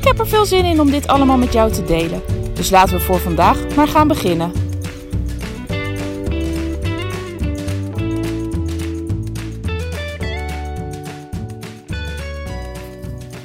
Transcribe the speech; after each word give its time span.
Ik 0.00 0.06
heb 0.06 0.18
er 0.18 0.28
veel 0.28 0.46
zin 0.46 0.64
in 0.64 0.80
om 0.80 0.90
dit 0.90 1.06
allemaal 1.06 1.36
met 1.36 1.52
jou 1.52 1.72
te 1.72 1.84
delen. 1.84 2.22
Dus 2.54 2.70
laten 2.70 2.96
we 2.96 3.00
voor 3.00 3.18
vandaag 3.18 3.74
maar 3.76 3.88
gaan 3.88 4.08
beginnen. 4.08 4.52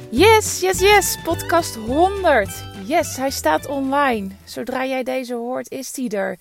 Yes, 0.09 0.59
yes, 0.59 0.79
yes. 0.79 1.17
Podcast 1.23 1.75
100. 1.75 2.49
Yes, 2.85 3.17
hij 3.17 3.31
staat 3.31 3.67
online. 3.67 4.29
Zodra 4.43 4.85
jij 4.85 5.03
deze 5.03 5.33
hoort, 5.33 5.71
is 5.71 5.95
hij 5.95 6.09
er. 6.09 6.37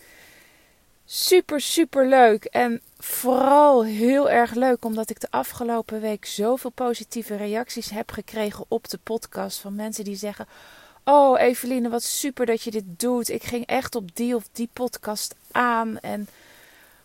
Super, 1.05 1.61
super 1.61 2.09
leuk. 2.09 2.45
En 2.45 2.81
vooral 3.05 3.85
heel 3.85 4.31
erg 4.31 4.55
leuk 4.55 4.85
omdat 4.85 5.11
ik 5.11 5.21
de 5.21 5.31
afgelopen 5.31 6.01
week 6.01 6.25
zoveel 6.25 6.71
positieve 6.71 7.37
reacties 7.37 7.91
heb 7.91 8.11
gekregen 8.11 8.65
op 8.69 8.89
de 8.89 8.99
podcast. 9.03 9.59
Van 9.59 9.75
mensen 9.75 10.05
die 10.05 10.17
zeggen: 10.17 10.47
Oh, 11.05 11.41
Eveline, 11.41 11.89
wat 11.89 12.03
super 12.03 12.47
dat 12.47 12.63
je 12.63 12.71
dit 12.71 12.85
doet. 12.87 13.29
Ik 13.29 13.43
ging 13.43 13.67
echt 13.67 13.95
op 13.95 14.17
die 14.17 14.37
of 14.37 14.49
die 14.53 14.69
podcast 14.73 15.35
aan. 15.51 15.99
En 15.99 16.29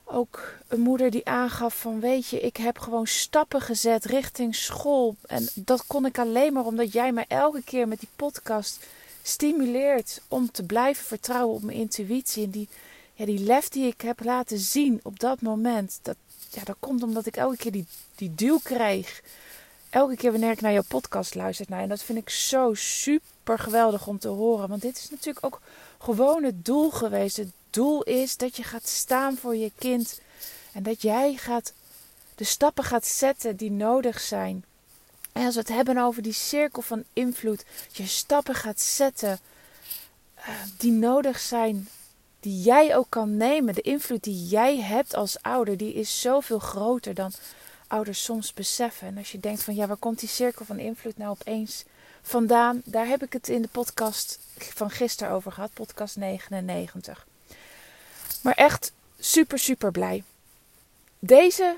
ook 0.03 0.53
een 0.67 0.79
moeder 0.79 1.11
die 1.11 1.25
aangaf 1.25 1.79
van 1.79 1.99
weet 1.99 2.27
je, 2.27 2.39
ik 2.39 2.57
heb 2.57 2.77
gewoon 2.77 3.07
stappen 3.07 3.61
gezet 3.61 4.05
richting 4.05 4.55
school. 4.55 5.15
En 5.25 5.47
dat 5.55 5.87
kon 5.87 6.05
ik 6.05 6.19
alleen 6.19 6.53
maar 6.53 6.65
omdat 6.65 6.91
jij 6.91 7.11
mij 7.11 7.25
elke 7.27 7.63
keer 7.63 7.87
met 7.87 7.99
die 7.99 8.09
podcast 8.15 8.85
stimuleert 9.21 10.21
om 10.27 10.51
te 10.51 10.63
blijven 10.63 11.05
vertrouwen 11.05 11.55
op 11.55 11.63
mijn 11.63 11.77
intuïtie. 11.77 12.43
En 12.43 12.49
die, 12.49 12.69
ja, 13.19 13.25
die 13.25 13.39
lef 13.39 13.69
die 13.69 13.87
ik 13.87 14.01
heb 14.01 14.23
laten 14.23 14.57
zien 14.57 14.99
op 15.03 15.19
dat 15.19 15.41
moment, 15.41 15.99
dat, 16.01 16.15
ja, 16.49 16.63
dat 16.63 16.75
komt 16.79 17.03
omdat 17.03 17.25
ik 17.25 17.37
elke 17.37 17.57
keer 17.57 17.71
die, 17.71 17.85
die 18.15 18.35
duw 18.35 18.59
kreeg. 18.63 19.21
Elke 19.89 20.15
keer 20.15 20.31
wanneer 20.31 20.51
ik 20.51 20.61
naar 20.61 20.71
jouw 20.71 20.83
podcast 20.87 21.35
luister. 21.35 21.65
Nou, 21.69 21.81
en 21.81 21.89
dat 21.89 22.01
vind 22.01 22.17
ik 22.17 22.29
zo 22.29 22.73
super 22.73 23.59
geweldig 23.59 24.07
om 24.07 24.19
te 24.19 24.27
horen. 24.27 24.69
Want 24.69 24.81
dit 24.81 24.97
is 24.97 25.09
natuurlijk 25.09 25.45
ook 25.45 25.61
gewoon 25.97 26.43
het 26.43 26.65
doel 26.65 26.89
geweest. 26.89 27.37
Het 27.37 27.51
doel 27.69 28.03
is 28.03 28.37
dat 28.37 28.55
je 28.55 28.63
gaat 28.63 28.87
staan 28.87 29.37
voor 29.37 29.55
je 29.55 29.71
kind. 29.77 30.19
En 30.71 30.83
dat 30.83 31.01
jij 31.01 31.33
gaat 31.35 31.73
de 32.35 32.43
stappen 32.43 32.83
gaat 32.83 33.05
zetten 33.05 33.55
die 33.55 33.71
nodig 33.71 34.19
zijn. 34.19 34.65
En 35.31 35.45
als 35.45 35.53
we 35.53 35.59
het 35.59 35.69
hebben 35.69 35.97
over 35.97 36.21
die 36.21 36.33
cirkel 36.33 36.81
van 36.81 37.03
invloed, 37.13 37.65
je 37.91 38.07
stappen 38.07 38.55
gaat 38.55 38.81
zetten 38.81 39.39
uh, 40.37 40.49
die 40.77 40.91
nodig 40.91 41.39
zijn, 41.39 41.87
die 42.39 42.61
jij 42.61 42.95
ook 42.95 43.09
kan 43.09 43.37
nemen. 43.37 43.73
De 43.73 43.81
invloed 43.81 44.23
die 44.23 44.47
jij 44.47 44.79
hebt 44.79 45.15
als 45.15 45.41
ouder, 45.41 45.77
die 45.77 45.93
is 45.93 46.21
zoveel 46.21 46.59
groter 46.59 47.13
dan 47.13 47.31
ouders 47.87 48.23
soms 48.23 48.53
beseffen. 48.53 49.07
En 49.07 49.17
als 49.17 49.31
je 49.31 49.39
denkt 49.39 49.63
van 49.63 49.75
ja, 49.75 49.87
waar 49.87 49.97
komt 49.97 50.19
die 50.19 50.29
cirkel 50.29 50.65
van 50.65 50.79
invloed 50.79 51.17
nou 51.17 51.31
opeens 51.31 51.83
vandaan? 52.21 52.81
Daar 52.85 53.07
heb 53.07 53.23
ik 53.23 53.33
het 53.33 53.49
in 53.49 53.61
de 53.61 53.67
podcast 53.67 54.39
van 54.57 54.89
gisteren 54.89 55.33
over 55.33 55.51
gehad, 55.51 55.73
podcast 55.73 56.15
99. 56.15 57.27
Maar 58.41 58.53
echt 58.53 58.91
super, 59.19 59.59
super 59.59 59.91
blij. 59.91 60.23
Deze 61.19 61.77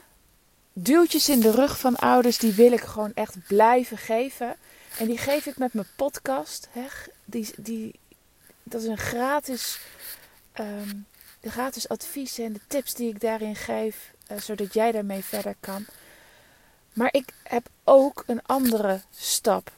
duwtjes 0.74 1.30
in 1.30 1.40
de 1.40 1.52
rug 1.52 1.80
van 1.80 1.96
ouders, 1.96 2.38
die 2.38 2.54
wil 2.54 2.72
ik 2.72 2.82
gewoon 2.82 3.12
echt 3.14 3.48
blijven 3.48 3.98
geven. 3.98 4.56
En 4.98 5.06
die 5.06 5.18
geef 5.18 5.46
ik 5.46 5.58
met 5.58 5.74
mijn 5.74 5.88
podcast. 5.96 6.68
Hè. 6.72 6.86
Die, 7.26 7.50
die, 7.58 8.00
dat 8.64 8.82
is 8.82 8.88
een 8.88 8.98
gratis, 8.98 9.80
um, 10.60 11.06
de 11.40 11.52
gratis 11.52 11.90
adviezen 11.90 12.46
en 12.46 12.54
de 12.54 12.60
tips 12.68 12.94
die 12.94 13.10
ik 13.10 13.22
daarin 13.22 13.56
geef, 13.56 14.14
uh, 14.32 14.38
zodat 14.40 14.74
jij 14.74 14.92
daarmee 14.92 15.24
verder 15.24 15.56
kan. 15.60 15.86
Maar 16.94 17.14
ik 17.14 17.30
heb 17.44 17.70
ook 17.84 18.24
een 18.28 18.42
andere 18.46 19.02
stap. 19.16 19.72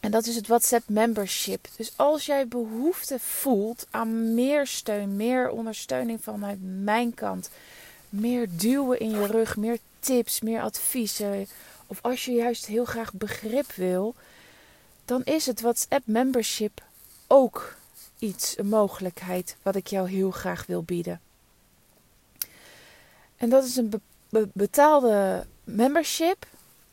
En 0.00 0.10
dat 0.10 0.26
is 0.26 0.36
het 0.36 0.46
WhatsApp 0.46 0.88
membership. 0.88 1.68
Dus 1.76 1.92
als 1.96 2.26
jij 2.26 2.48
behoefte 2.48 3.18
voelt 3.18 3.86
aan 3.90 4.34
meer 4.34 4.66
steun, 4.66 5.16
meer 5.16 5.50
ondersteuning 5.50 6.22
vanuit 6.22 6.58
mijn 6.60 7.14
kant, 7.14 7.50
meer 8.08 8.48
duwen 8.50 9.00
in 9.00 9.10
je 9.10 9.26
rug, 9.26 9.56
meer 9.56 9.78
tips, 9.98 10.40
meer 10.40 10.60
adviezen, 10.60 11.46
of 11.86 11.98
als 12.02 12.24
je 12.24 12.32
juist 12.32 12.66
heel 12.66 12.84
graag 12.84 13.12
begrip 13.12 13.72
wil, 13.72 14.14
dan 15.04 15.24
is 15.24 15.46
het 15.46 15.60
WhatsApp 15.60 16.06
membership 16.06 16.82
ook 17.26 17.76
iets, 18.20 18.58
een 18.58 18.68
mogelijkheid 18.68 19.56
wat 19.62 19.74
ik 19.74 19.86
jou 19.86 20.10
heel 20.10 20.30
graag 20.30 20.66
wil 20.66 20.82
bieden. 20.82 21.20
En 23.36 23.48
dat 23.48 23.64
is 23.64 23.76
een 23.76 24.02
betaalde 24.52 25.46
membership. 25.64 26.46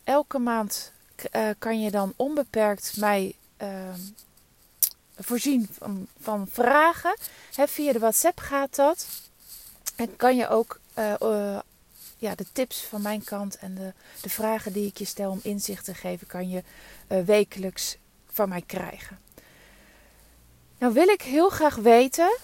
Elke 0.04 0.40
maand 0.40 0.92
uh, 1.36 1.50
kan 1.58 1.82
je 1.82 1.92
dan 1.92 2.14
onbeperkt 2.16 2.98
mij 2.98 3.36
uh, 3.62 3.94
voorzien 5.18 5.68
van, 5.72 6.08
van 6.20 6.48
vragen. 6.52 7.18
Via 7.52 7.94
de 7.94 8.00
WhatsApp 8.00 8.40
gaat 8.40 8.76
dat. 8.76 9.08
En 9.96 10.16
kan 10.16 10.36
je 10.36 10.48
ook 10.48 10.80
uh, 10.98 11.60
ja, 12.18 12.36
de 12.36 12.46
tips 12.52 12.84
van 12.84 13.02
mijn 13.02 13.24
kant 13.24 13.58
en 13.58 13.76
de, 13.76 13.94
de 14.22 14.30
vragen 14.30 14.74
die 14.74 14.88
ik 14.88 14.98
je 14.98 15.06
stel 15.06 15.32
om 15.32 15.40
inzicht 15.44 15.86
te 15.86 15.94
geven, 15.94 16.28
kan 16.28 16.50
je 16.50 16.64
wekelijks 17.08 17.98
van 18.32 18.50
mij 18.50 18.62
krijgen. 18.62 19.27
Nou 20.78 20.94
wil 20.94 21.08
ik 21.08 21.22
heel 21.22 21.50
graag 21.50 21.76
weten 21.76 22.38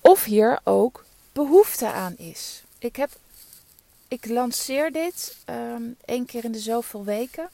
of 0.00 0.24
hier 0.24 0.60
ook 0.62 1.04
behoefte 1.32 1.92
aan 1.92 2.16
is. 2.16 2.62
Ik, 2.78 2.96
heb, 2.96 3.10
ik 4.08 4.26
lanceer 4.26 4.92
dit 4.92 5.36
um, 5.50 5.96
één 6.04 6.26
keer 6.26 6.44
in 6.44 6.52
de 6.52 6.58
zoveel 6.58 7.04
weken. 7.04 7.48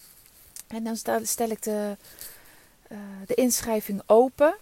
En 0.67 0.85
dan 0.85 0.97
stel 1.23 1.51
ik 1.51 1.63
de, 1.63 1.97
uh, 2.93 2.99
de 3.27 3.35
inschrijving 3.35 4.03
open. 4.07 4.55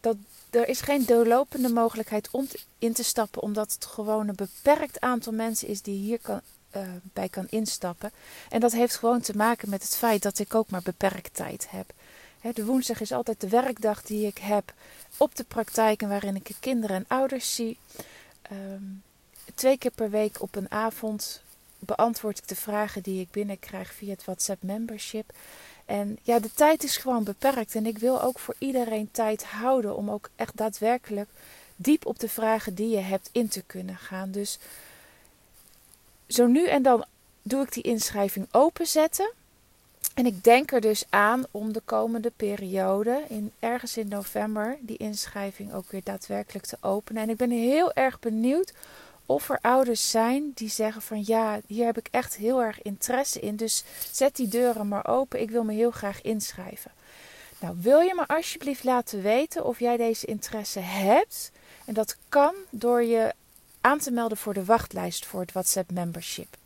Dat, 0.00 0.16
er 0.50 0.68
is 0.68 0.80
geen 0.80 1.04
doorlopende 1.04 1.68
mogelijkheid 1.68 2.28
om 2.30 2.48
in 2.78 2.92
te 2.92 3.04
stappen, 3.04 3.42
omdat 3.42 3.72
het 3.72 3.84
gewoon 3.84 4.28
een 4.28 4.34
beperkt 4.34 5.00
aantal 5.00 5.32
mensen 5.32 5.68
is 5.68 5.82
die 5.82 5.98
hier 5.98 6.20
uh, 6.76 6.82
bij 7.02 7.28
kan 7.28 7.46
instappen. 7.48 8.12
En 8.48 8.60
dat 8.60 8.72
heeft 8.72 8.96
gewoon 8.96 9.20
te 9.20 9.36
maken 9.36 9.70
met 9.70 9.82
het 9.82 9.96
feit 9.96 10.22
dat 10.22 10.38
ik 10.38 10.54
ook 10.54 10.70
maar 10.70 10.82
beperkt 10.82 11.34
tijd 11.34 11.66
heb. 11.70 11.92
De 12.52 12.64
woensdag 12.64 13.00
is 13.00 13.12
altijd 13.12 13.40
de 13.40 13.48
werkdag 13.48 14.02
die 14.02 14.26
ik 14.26 14.38
heb 14.38 14.72
op 15.16 15.34
de 15.34 15.44
praktijken 15.44 16.08
waarin 16.08 16.36
ik 16.36 16.50
kinderen 16.60 16.96
en 16.96 17.04
ouders 17.08 17.54
zie. 17.54 17.78
Um, 18.52 19.02
twee 19.54 19.78
keer 19.78 19.90
per 19.90 20.10
week 20.10 20.42
op 20.42 20.56
een 20.56 20.70
avond 20.70 21.42
beantwoord 21.78 22.38
ik 22.38 22.48
de 22.48 22.56
vragen 22.56 23.02
die 23.02 23.20
ik 23.20 23.30
binnenkrijg 23.30 23.92
via 23.92 24.10
het 24.10 24.24
WhatsApp 24.24 24.62
membership. 24.62 25.32
En 25.84 26.18
ja, 26.22 26.38
de 26.38 26.52
tijd 26.54 26.82
is 26.82 26.96
gewoon 26.96 27.24
beperkt. 27.24 27.74
En 27.74 27.86
ik 27.86 27.98
wil 27.98 28.22
ook 28.22 28.38
voor 28.38 28.54
iedereen 28.58 29.08
tijd 29.10 29.44
houden 29.44 29.96
om 29.96 30.10
ook 30.10 30.30
echt 30.36 30.56
daadwerkelijk 30.56 31.28
diep 31.76 32.06
op 32.06 32.18
de 32.18 32.28
vragen 32.28 32.74
die 32.74 32.88
je 32.88 33.00
hebt 33.00 33.28
in 33.32 33.48
te 33.48 33.62
kunnen 33.62 33.96
gaan. 33.96 34.30
Dus 34.30 34.58
zo 36.26 36.46
nu 36.46 36.66
en 36.66 36.82
dan 36.82 37.04
doe 37.42 37.62
ik 37.62 37.72
die 37.72 37.82
inschrijving 37.82 38.46
openzetten. 38.50 39.32
En 40.14 40.26
ik 40.26 40.44
denk 40.44 40.72
er 40.72 40.80
dus 40.80 41.04
aan 41.10 41.44
om 41.50 41.72
de 41.72 41.82
komende 41.84 42.32
periode, 42.36 43.24
in, 43.28 43.52
ergens 43.58 43.96
in 43.96 44.08
november, 44.08 44.76
die 44.80 44.96
inschrijving 44.96 45.72
ook 45.72 45.90
weer 45.90 46.02
daadwerkelijk 46.04 46.66
te 46.66 46.76
openen. 46.80 47.22
En 47.22 47.30
ik 47.30 47.36
ben 47.36 47.50
heel 47.50 47.92
erg 47.92 48.20
benieuwd 48.20 48.72
of 49.26 49.50
er 49.50 49.58
ouders 49.60 50.10
zijn 50.10 50.52
die 50.54 50.68
zeggen 50.68 51.02
van 51.02 51.22
ja, 51.26 51.60
hier 51.66 51.84
heb 51.84 51.98
ik 51.98 52.08
echt 52.10 52.36
heel 52.36 52.62
erg 52.62 52.82
interesse 52.82 53.40
in. 53.40 53.56
Dus 53.56 53.84
zet 54.10 54.36
die 54.36 54.48
deuren 54.48 54.88
maar 54.88 55.06
open. 55.06 55.40
Ik 55.40 55.50
wil 55.50 55.64
me 55.64 55.72
heel 55.72 55.90
graag 55.90 56.22
inschrijven. 56.22 56.90
Nou, 57.58 57.76
wil 57.80 58.00
je 58.00 58.14
me 58.14 58.26
alsjeblieft 58.26 58.84
laten 58.84 59.22
weten 59.22 59.64
of 59.64 59.78
jij 59.78 59.96
deze 59.96 60.26
interesse 60.26 60.80
hebt? 60.80 61.50
En 61.84 61.94
dat 61.94 62.16
kan 62.28 62.54
door 62.70 63.02
je 63.02 63.34
aan 63.80 63.98
te 63.98 64.10
melden 64.10 64.38
voor 64.38 64.54
de 64.54 64.64
wachtlijst 64.64 65.26
voor 65.26 65.40
het 65.40 65.52
WhatsApp 65.52 65.90
membership. 65.90 66.56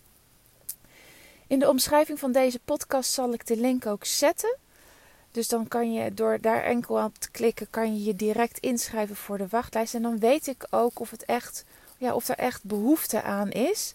In 1.48 1.58
de 1.58 1.68
omschrijving 1.68 2.18
van 2.18 2.32
deze 2.32 2.58
podcast 2.64 3.12
zal 3.12 3.32
ik 3.32 3.46
de 3.46 3.56
link 3.56 3.86
ook 3.86 4.04
zetten. 4.04 4.56
Dus 5.30 5.48
dan 5.48 5.68
kan 5.68 5.92
je 5.92 6.14
door 6.14 6.40
daar 6.40 6.62
enkel 6.62 6.98
aan 6.98 7.12
te 7.18 7.30
klikken, 7.30 7.70
kan 7.70 7.94
je 7.94 8.04
je 8.04 8.16
direct 8.16 8.58
inschrijven 8.58 9.16
voor 9.16 9.38
de 9.38 9.48
wachtlijst. 9.48 9.94
En 9.94 10.02
dan 10.02 10.18
weet 10.18 10.46
ik 10.46 10.66
ook 10.70 11.00
of 11.00 11.10
het 11.10 11.24
echt 11.24 11.64
ja, 11.96 12.14
of 12.14 12.28
er 12.28 12.36
echt 12.36 12.64
behoefte 12.64 13.22
aan 13.22 13.50
is. 13.50 13.94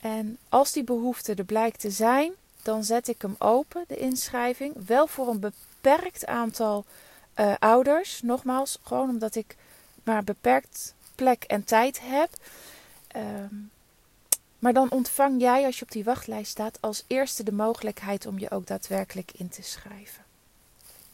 En 0.00 0.38
als 0.48 0.72
die 0.72 0.84
behoefte 0.84 1.34
er 1.34 1.44
blijkt 1.44 1.80
te 1.80 1.90
zijn, 1.90 2.32
dan 2.62 2.84
zet 2.84 3.08
ik 3.08 3.22
hem 3.22 3.34
open, 3.38 3.84
de 3.88 3.96
inschrijving. 3.96 4.74
Wel 4.86 5.06
voor 5.06 5.28
een 5.28 5.40
beperkt 5.40 6.26
aantal 6.26 6.84
uh, 7.36 7.54
ouders. 7.58 8.22
Nogmaals, 8.22 8.78
gewoon 8.82 9.08
omdat 9.08 9.34
ik 9.34 9.56
maar 10.04 10.24
beperkt 10.24 10.94
plek 11.14 11.44
en 11.44 11.64
tijd 11.64 12.00
heb. 12.02 12.30
Ehm, 13.06 13.54
maar 14.60 14.72
dan 14.72 14.90
ontvang 14.90 15.40
jij, 15.40 15.64
als 15.64 15.78
je 15.78 15.84
op 15.84 15.90
die 15.90 16.04
wachtlijst 16.04 16.50
staat, 16.50 16.78
als 16.80 17.04
eerste 17.06 17.42
de 17.42 17.52
mogelijkheid 17.52 18.26
om 18.26 18.38
je 18.38 18.50
ook 18.50 18.66
daadwerkelijk 18.66 19.30
in 19.34 19.48
te 19.48 19.62
schrijven. 19.62 20.24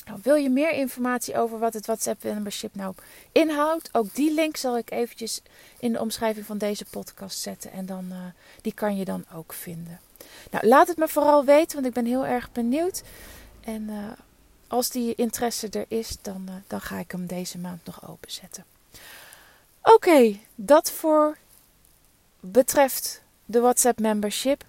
Nou, 0.07 0.19
wil 0.23 0.35
je 0.35 0.51
meer 0.51 0.73
informatie 0.73 1.37
over 1.37 1.59
wat 1.59 1.75
het 1.75 1.87
WhatsApp 1.87 2.23
membership 2.23 2.75
nou 2.75 2.95
inhoudt? 3.33 3.89
Ook 3.93 4.15
die 4.15 4.35
link 4.35 4.57
zal 4.57 4.79
ik 4.79 4.91
eventjes 4.91 5.43
in 5.79 5.93
de 5.93 6.01
omschrijving 6.01 6.47
van 6.47 6.59
deze 6.59 6.85
podcast 6.85 7.41
zetten. 7.41 7.73
En 7.73 7.87
dan, 7.87 8.07
uh, 8.11 8.17
die 8.63 8.75
kan 8.75 8.97
je 8.97 9.05
dan 9.05 9.25
ook 9.35 9.53
vinden. 9.53 10.01
Nou, 10.51 10.67
laat 10.67 10.89
het 10.89 10.97
me 10.97 11.09
vooral 11.09 11.45
weten, 11.45 11.75
want 11.75 11.87
ik 11.87 11.93
ben 11.93 12.05
heel 12.05 12.27
erg 12.27 12.53
benieuwd. 12.53 13.03
En 13.61 13.83
uh, 13.83 13.97
als 14.67 14.91
die 14.91 15.15
interesse 15.15 15.69
er 15.69 15.85
is, 15.89 16.17
dan, 16.23 16.47
uh, 16.49 16.55
dan 16.67 16.81
ga 16.81 16.99
ik 16.99 17.11
hem 17.11 17.27
deze 17.27 17.59
maand 17.59 17.85
nog 17.85 18.09
openzetten. 18.09 18.65
Oké, 19.83 20.39
dat 20.55 20.91
voor 20.91 21.37
betreft 22.41 23.23
de 23.47 23.61
WhatsApp 23.61 24.01
membership. 24.01 24.65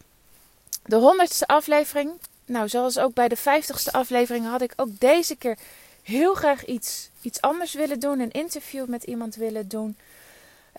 De 0.85 0.95
honderdste 0.95 1.47
aflevering. 1.47 2.11
Nou, 2.45 2.69
zoals 2.69 2.99
ook 2.99 3.13
bij 3.13 3.27
de 3.27 3.35
vijftigste 3.35 3.91
aflevering 3.91 4.47
had 4.47 4.61
ik 4.61 4.73
ook 4.75 4.99
deze 4.99 5.35
keer 5.35 5.57
heel 6.03 6.33
graag 6.33 6.65
iets, 6.65 7.09
iets 7.21 7.41
anders 7.41 7.73
willen 7.73 7.99
doen. 7.99 8.19
Een 8.19 8.31
interview 8.31 8.85
met 8.85 9.03
iemand 9.03 9.35
willen 9.35 9.67
doen. 9.67 9.97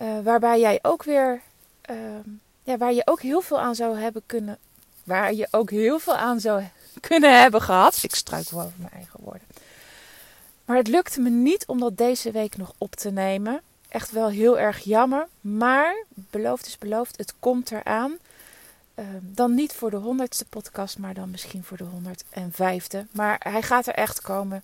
Uh, 0.01 0.19
waarbij 0.23 0.59
jij 0.59 0.79
ook 0.81 1.03
weer, 1.03 1.41
uh, 1.89 1.97
ja, 2.63 2.77
waar 2.77 2.93
je 2.93 3.01
ook 3.05 3.21
heel 3.21 3.41
veel 3.41 3.59
aan 3.59 3.75
zou 3.75 3.99
hebben 3.99 4.21
kunnen, 4.25 4.57
waar 5.03 5.33
je 5.33 5.47
ook 5.51 5.69
heel 5.69 5.99
veel 5.99 6.15
aan 6.15 6.39
zou 6.39 6.63
kunnen 7.09 7.41
hebben 7.41 7.61
gehad. 7.61 7.99
Ik 8.01 8.15
struikel 8.15 8.59
over 8.59 8.73
mijn 8.77 8.93
eigen 8.93 9.19
woorden. 9.23 9.47
Maar 10.65 10.77
het 10.77 10.87
lukte 10.87 11.19
me 11.19 11.29
niet 11.29 11.65
om 11.65 11.79
dat 11.79 11.97
deze 11.97 12.31
week 12.31 12.57
nog 12.57 12.73
op 12.77 12.95
te 12.95 13.09
nemen. 13.09 13.61
Echt 13.89 14.11
wel 14.11 14.29
heel 14.29 14.59
erg 14.59 14.79
jammer. 14.79 15.27
Maar 15.41 16.05
beloofd 16.11 16.65
is 16.65 16.77
beloofd, 16.77 17.17
het 17.17 17.33
komt 17.39 17.71
eraan. 17.71 18.17
Uh, 18.95 19.05
dan 19.21 19.55
niet 19.55 19.73
voor 19.73 19.89
de 19.89 19.97
honderdste 19.97 20.45
podcast, 20.45 20.97
maar 20.97 21.13
dan 21.13 21.29
misschien 21.29 21.63
voor 21.63 21.77
de 21.77 21.85
105e. 21.85 23.11
Maar 23.11 23.39
hij 23.43 23.61
gaat 23.61 23.87
er 23.87 23.93
echt 23.93 24.21
komen. 24.21 24.63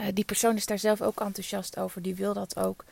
Uh, 0.00 0.06
die 0.14 0.24
persoon 0.24 0.56
is 0.56 0.66
daar 0.66 0.78
zelf 0.78 1.02
ook 1.02 1.20
enthousiast 1.20 1.78
over. 1.78 2.02
Die 2.02 2.14
wil 2.14 2.34
dat 2.34 2.56
ook. 2.56 2.84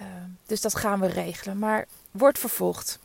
Uh, 0.00 0.06
dus 0.46 0.60
dat 0.60 0.76
gaan 0.76 1.00
we 1.00 1.06
regelen. 1.06 1.58
Maar 1.58 1.86
wordt 2.10 2.38
vervolgd. 2.38 2.98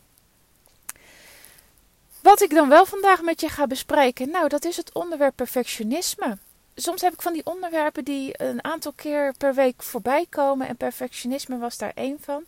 Wat 2.22 2.42
ik 2.42 2.50
dan 2.50 2.70
wel 2.70 2.86
vandaag 2.86 3.22
met 3.22 3.42
je 3.42 3.50
ga 3.50 3.68
bespreken, 3.68 4.30
nou, 4.30 4.48
dat 4.48 4.66
is 4.66 4.78
het 4.78 4.94
onderwerp 4.94 5.36
perfectionisme. 5.36 6.38
Soms 6.80 7.02
heb 7.02 7.14
ik 7.14 7.22
van 7.22 7.34
die 7.34 7.46
onderwerpen 7.46 8.04
die 8.04 8.44
een 8.44 8.64
aantal 8.64 8.92
keer 8.92 9.34
per 9.38 9.54
week 9.54 9.84
voorbij 9.84 10.26
komen. 10.30 10.68
En 10.68 10.76
perfectionisme 10.76 11.58
was 11.58 11.78
daar 11.78 11.92
één 11.96 12.18
van. 12.22 12.44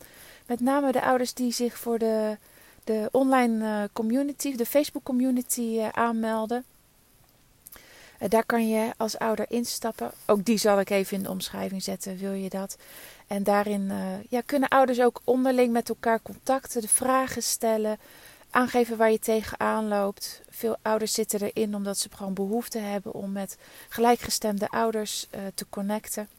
Met 0.45 0.59
name 0.59 0.91
de 0.91 1.01
ouders 1.01 1.33
die 1.33 1.53
zich 1.53 1.77
voor 1.77 1.99
de, 1.99 2.37
de 2.83 3.09
online 3.11 3.65
eh, 3.65 3.89
community, 3.93 4.55
de 4.55 4.65
Facebook 4.65 5.03
community 5.03 5.61
uh, 5.61 5.89
aanmelden. 5.89 6.65
Uh, 7.73 8.29
daar 8.29 8.45
kan 8.45 8.67
je 8.67 8.91
als 8.97 9.17
ouder 9.17 9.45
instappen. 9.49 10.11
Ook 10.25 10.45
die 10.45 10.57
zal 10.57 10.79
ik 10.79 10.89
even 10.89 11.17
in 11.17 11.23
de 11.23 11.29
omschrijving 11.29 11.83
zetten, 11.83 12.17
wil 12.17 12.33
je 12.33 12.49
dat. 12.49 12.77
En 13.27 13.43
daarin 13.43 13.91
ja, 14.29 14.41
kunnen 14.41 14.69
ouders 14.69 15.01
ook 15.01 15.21
onderling 15.23 15.73
met 15.73 15.89
elkaar 15.89 16.21
contacten, 16.21 16.81
de 16.81 16.87
vragen 16.87 17.43
stellen 17.43 17.99
aangeven 18.51 18.97
waar 18.97 19.11
je 19.11 19.19
tegenaan 19.19 19.87
loopt. 19.87 20.41
Veel 20.49 20.77
ouders 20.81 21.13
zitten 21.13 21.41
erin 21.41 21.75
omdat 21.75 21.97
ze 21.97 22.09
gewoon 22.15 22.33
behoefte 22.33 22.79
hebben 22.79 23.13
om 23.13 23.31
met 23.31 23.57
gelijkgestemde 23.89 24.67
ouders 24.69 25.27
uh, 25.35 25.41
te 25.53 25.65
connecten. 25.69 26.29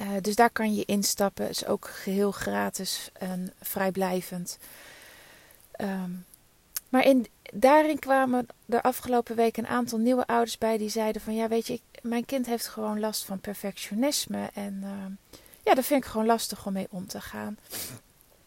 Uh, 0.00 0.08
dus 0.20 0.36
daar 0.36 0.50
kan 0.50 0.74
je 0.74 0.84
instappen. 0.84 1.48
Is 1.48 1.66
ook 1.66 1.88
geheel 1.88 2.30
gratis 2.30 3.10
en 3.12 3.52
vrijblijvend. 3.60 4.58
Um, 5.80 6.24
maar 6.88 7.04
in, 7.04 7.26
daarin 7.52 7.98
kwamen 7.98 8.46
de 8.64 8.82
afgelopen 8.82 9.36
week 9.36 9.56
een 9.56 9.66
aantal 9.66 9.98
nieuwe 9.98 10.26
ouders 10.26 10.58
bij 10.58 10.78
die 10.78 10.88
zeiden 10.88 11.22
van 11.22 11.34
ja 11.34 11.48
weet 11.48 11.66
je, 11.66 11.80
mijn 12.02 12.24
kind 12.24 12.46
heeft 12.46 12.68
gewoon 12.68 13.00
last 13.00 13.24
van 13.24 13.40
perfectionisme. 13.40 14.50
En 14.54 14.80
uh, 14.82 14.90
ja, 15.62 15.74
daar 15.74 15.84
vind 15.84 16.04
ik 16.04 16.10
gewoon 16.10 16.26
lastig 16.26 16.66
om 16.66 16.72
mee 16.72 16.86
om 16.90 17.06
te 17.06 17.20
gaan. 17.20 17.58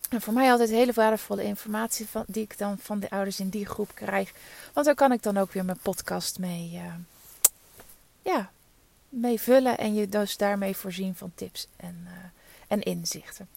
En 0.10 0.22
voor 0.22 0.34
mij 0.34 0.52
altijd 0.52 0.70
hele 0.70 0.94
waardevolle 0.94 1.44
informatie 1.44 2.08
van, 2.08 2.24
die 2.28 2.44
ik 2.44 2.58
dan 2.58 2.78
van 2.78 3.00
de 3.00 3.10
ouders 3.10 3.40
in 3.40 3.50
die 3.50 3.66
groep 3.66 3.92
krijg. 3.94 4.34
Want 4.74 4.86
daar 4.86 4.96
kan 4.96 5.12
ik 5.12 5.24
dan 5.24 5.38
ook 5.38 5.52
weer 5.52 5.66
mijn 5.66 5.80
podcast 5.82 6.40
mee, 6.40 6.72
uh, 6.74 6.94
ja, 8.22 8.52
mee 9.10 9.40
vullen. 9.40 9.78
En 9.78 9.94
je 9.94 10.10
dus 10.10 10.38
daarmee 10.38 10.76
voorzien 10.76 11.16
van 11.16 11.32
tips 11.36 11.68
en, 11.76 12.02
uh, 12.04 12.12
en 12.68 12.82
inzichten. 12.82 13.48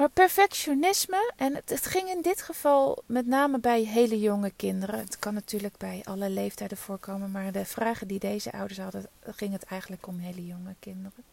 Maar 0.00 0.08
perfectionisme, 0.08 1.32
en 1.36 1.54
het, 1.54 1.70
het, 1.70 1.86
ging 1.86 2.08
in 2.08 2.22
dit 2.22 2.42
geval 2.42 3.02
met 3.06 3.26
name 3.26 3.58
bij 3.58 3.82
hele 3.82 4.20
jonge 4.20 4.52
kinderen. 4.56 4.98
Het 4.98 5.18
kan 5.18 5.34
natuurlijk 5.34 5.76
bij 5.76 6.00
alle 6.04 6.30
leeftijden 6.30 6.76
voorkomen. 6.76 7.30
Maar 7.30 7.52
de 7.52 7.64
vragen 7.64 8.08
die 8.08 8.18
deze 8.18 8.52
ouders 8.52 8.78
hadden, 8.78 9.06
ging 9.24 9.52
het 9.52 9.64
eigenlijk 9.64 10.06
om 10.06 10.18
hele 10.18 10.46
jonge 10.46 10.74
kinderen. 10.78 11.24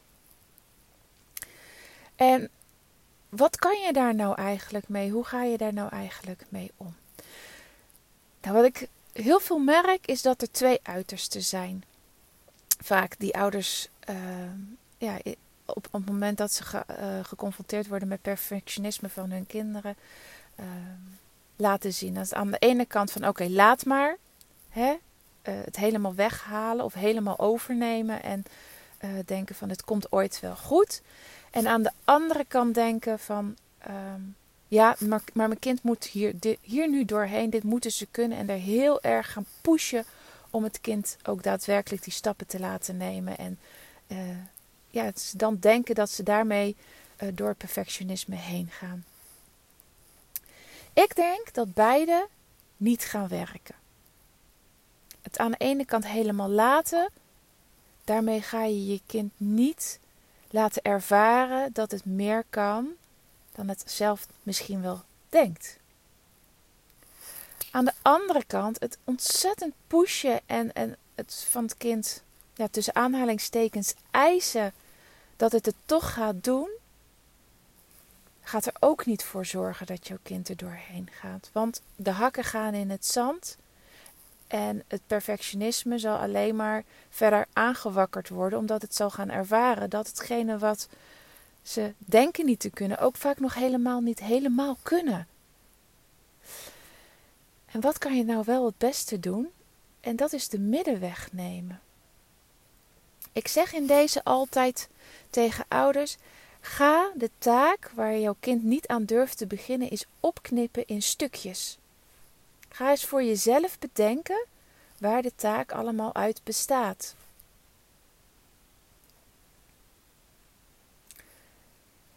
En 2.16 2.50
wat 3.30 3.58
kan 3.58 3.80
je 3.80 3.94
daar 3.94 4.16
nou 4.16 4.36
eigenlijk 4.36 4.90
mee? 4.90 5.12
Hoe 5.12 5.26
ga 5.26 5.44
je 5.44 5.58
daar 5.58 5.74
nou 5.74 5.90
eigenlijk 5.90 6.46
mee 6.50 6.72
om? 6.78 6.96
Nou, 8.42 8.56
wat 8.56 8.66
ik 8.66 8.88
heel 9.14 9.40
veel 9.40 9.60
merk 9.60 10.08
is 10.08 10.22
dat 10.22 10.42
er 10.42 10.52
twee 10.52 10.80
uitersten 10.84 11.44
zijn. 11.44 11.84
Vaak 12.84 13.20
die 13.20 13.38
ouders, 13.38 13.88
uh, 14.10 14.16
ja, 14.98 15.18
op, 15.66 15.88
het 15.92 16.06
moment 16.06 16.38
dat 16.38 16.52
ze 16.52 16.64
ge, 16.64 16.84
uh, 16.90 17.24
geconfronteerd 17.24 17.88
worden 17.88 18.08
met 18.08 18.22
perfectionisme 18.22 19.10
van 19.10 19.32
hun 19.32 19.46
kinderen, 19.46 19.96
uh, 20.60 20.66
laten 21.56 21.94
zien. 21.94 22.14
Dat 22.14 22.34
aan 22.34 22.52
de 22.52 22.58
ene 22.58 22.86
kant 22.86 23.12
van 23.12 23.28
oké, 23.28 23.48
laat 23.50 23.86
maar 23.86 24.18
hè, 24.70 24.96
eh, 25.42 25.54
het 25.64 25.76
helemaal 25.76 26.16
weghalen 26.16 26.86
of 26.86 26.94
helemaal 26.94 27.40
overnemen 27.40 28.24
en 28.24 28.44
denken 29.26 29.56
van 29.56 29.70
het 29.70 29.84
komt 29.84 30.12
ooit 30.12 30.40
wel 30.40 30.56
goed. 30.56 31.02
En 31.52 31.68
aan 31.68 31.84
de 31.84 31.92
andere 32.04 32.46
kant 32.48 32.74
denken 32.74 33.20
van, 33.20 33.58
um, 33.88 34.36
ja, 34.68 34.96
maar, 35.00 35.22
maar, 35.34 35.48
mijn 35.48 35.60
kind 35.60 35.84
moet 35.84 36.04
hier, 36.04 36.34
hier 36.62 36.90
nu 36.90 37.06
doorheen, 37.06 37.50
dit 37.50 37.64
moeten 37.64 37.92
ze 37.92 38.08
kunnen. 38.12 38.38
En 38.38 38.50
er 38.50 38.58
heel 38.58 39.02
erg 39.02 39.32
gaan 39.32 39.46
pushen 39.62 40.06
om 40.50 40.64
het 40.64 40.82
kind 40.82 41.18
ook 41.24 41.44
daadwerkelijk 41.44 42.04
die 42.04 42.14
stappen 42.14 42.48
te 42.48 42.60
laten 42.60 42.98
nemen. 42.98 43.38
En 43.38 43.60
uh, 44.08 44.18
ja, 44.90 45.12
dan 45.34 45.58
denken 45.60 45.96
dat 45.96 46.10
ze 46.10 46.24
daarmee 46.24 46.76
uh, 47.24 47.30
door 47.34 47.56
perfectionisme 47.56 48.36
heen 48.36 48.70
gaan. 48.72 49.06
Ik 50.94 51.16
denk 51.16 51.54
dat 51.54 51.74
beide 51.74 52.28
niet 52.78 53.04
gaan 53.04 53.28
werken. 53.28 53.76
Het 55.22 55.38
aan 55.38 55.52
de 55.52 55.58
ene 55.58 55.86
kant 55.86 56.08
helemaal 56.08 56.50
laten, 56.50 57.10
daarmee 58.04 58.42
ga 58.42 58.64
je 58.64 58.86
je 58.86 59.02
kind 59.06 59.32
niet 59.38 60.00
laten 60.50 60.82
ervaren 60.82 61.74
dat 61.74 61.92
het 61.92 62.06
meer 62.06 62.44
kan 62.50 62.88
dan 63.52 63.68
het 63.68 63.84
zelf 63.86 64.28
misschien 64.44 64.82
wel 64.82 65.02
denkt. 65.30 65.78
Aan 67.72 67.86
de 67.86 67.94
andere 68.02 68.44
kant, 68.48 68.80
het 68.80 68.98
ontzettend 69.04 69.74
pushen 69.88 70.40
en, 70.46 70.74
en 70.74 70.96
het 71.16 71.46
van 71.50 71.64
het 71.64 71.78
kind 71.78 72.24
ja, 72.54 72.68
tussen 72.68 72.96
aanhalingstekens 72.96 73.94
eisen 74.12 74.74
dat 75.36 75.52
het 75.52 75.66
het 75.66 75.76
toch 75.86 76.14
gaat 76.14 76.44
doen, 76.44 76.70
gaat 78.42 78.66
er 78.66 78.76
ook 78.80 79.06
niet 79.06 79.24
voor 79.24 79.46
zorgen 79.46 79.86
dat 79.86 80.08
jouw 80.08 80.18
kind 80.24 80.50
er 80.50 80.58
doorheen 80.58 81.10
gaat. 81.12 81.50
Want 81.54 81.82
de 81.96 82.12
hakken 82.12 82.44
gaan 82.44 82.74
in 82.74 82.90
het 82.90 83.06
zand 83.06 83.58
en 84.48 84.84
het 84.88 85.02
perfectionisme 85.08 85.98
zal 85.98 86.18
alleen 86.18 86.56
maar 86.56 86.84
verder 87.10 87.46
aangewakkerd 87.54 88.30
worden, 88.30 88.60
omdat 88.60 88.82
het 88.82 88.96
zal 88.96 89.10
gaan 89.10 89.30
ervaren 89.30 89.90
dat 89.90 90.08
hetgene 90.08 90.58
wat 90.58 90.88
ze 91.62 91.94
denken 91.98 92.46
niet 92.46 92.60
te 92.60 92.70
kunnen, 92.70 92.98
ook 92.98 93.16
vaak 93.16 93.40
nog 93.40 93.54
helemaal 93.54 94.02
niet 94.02 94.20
helemaal 94.20 94.78
kunnen. 94.82 95.28
En 97.66 97.82
wat 97.82 97.98
kan 97.98 98.18
je 98.18 98.24
nou 98.24 98.44
wel 98.46 98.66
het 98.66 98.78
beste 98.78 99.20
doen? 99.20 99.50
En 100.00 100.16
dat 100.16 100.34
is 100.34 100.50
de 100.50 100.60
middenweg 100.60 101.30
nemen. 101.32 101.82
Ik 103.32 103.48
zeg 103.48 103.74
in 103.74 103.86
deze 103.86 104.24
altijd 104.24 104.90
tegen 105.30 105.66
ouders: 105.68 106.18
ga 106.60 107.12
de 107.16 107.30
taak 107.38 107.92
waar 107.96 108.18
jouw 108.18 108.36
kind 108.40 108.64
niet 108.64 108.88
aan 108.88 109.06
durft 109.06 109.38
te 109.38 109.48
beginnen, 109.48 109.90
eens 109.90 110.06
opknippen 110.20 110.86
in 110.86 111.02
stukjes. 111.02 111.78
Ga 112.78 112.90
eens 112.90 113.06
voor 113.06 113.24
jezelf 113.24 113.80
bedenken 113.80 114.46
waar 115.00 115.22
de 115.22 115.36
taak 115.36 115.72
allemaal 115.72 116.16
uit 116.16 116.44
bestaat. 116.44 117.16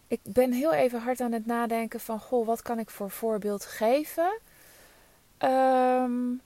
Ik 0.06 0.20
ben 0.22 0.52
heel 0.52 0.72
even 0.72 1.00
hard 1.00 1.20
aan 1.20 1.32
het 1.32 1.46
nadenken 1.46 2.00
van, 2.00 2.20
goh, 2.20 2.46
wat 2.46 2.62
kan 2.62 2.78
ik 2.78 2.90
voor 2.90 3.10
voorbeeld 3.10 3.64
geven? 3.64 4.38
Um, 5.38 6.40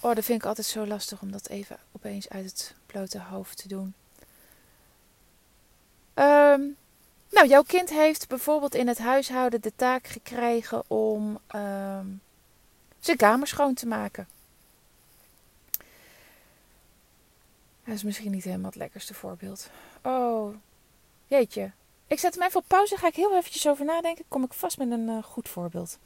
Oh, 0.00 0.14
dat 0.14 0.24
vind 0.24 0.40
ik 0.40 0.46
altijd 0.46 0.66
zo 0.66 0.86
lastig 0.86 1.22
om 1.22 1.32
dat 1.32 1.48
even 1.48 1.78
opeens 1.92 2.28
uit 2.28 2.44
het 2.44 2.74
blote 2.86 3.20
hoofd 3.20 3.56
te 3.56 3.68
doen. 3.68 3.94
Ehm, 6.14 6.62
nou, 7.30 7.48
jouw 7.48 7.62
kind 7.62 7.88
heeft 7.90 8.28
bijvoorbeeld 8.28 8.74
in 8.74 8.88
het 8.88 8.98
huishouden 8.98 9.60
de 9.60 9.72
taak 9.76 10.06
gekregen 10.06 10.90
om 10.90 11.38
ehm, 11.46 12.06
zijn 13.00 13.16
kamer 13.16 13.46
schoon 13.46 13.74
te 13.74 13.86
maken. 13.86 14.28
Dat 17.84 17.96
is 17.96 18.02
misschien 18.02 18.30
niet 18.30 18.44
helemaal 18.44 18.70
het 18.70 18.78
lekkerste 18.78 19.14
voorbeeld. 19.14 19.70
Oh, 20.02 20.54
jeetje. 21.26 21.70
Ik 22.06 22.18
zet 22.18 22.34
hem 22.34 22.42
even 22.42 22.60
op 22.60 22.64
pauze. 22.66 22.96
Ga 22.96 23.06
ik 23.06 23.14
heel 23.14 23.36
eventjes 23.36 23.68
over 23.68 23.84
nadenken. 23.84 24.24
Kom 24.28 24.44
ik 24.44 24.52
vast 24.52 24.78
met 24.78 24.90
een 24.90 25.08
uh, 25.08 25.22
goed 25.22 25.48
voorbeeld. 25.48 25.98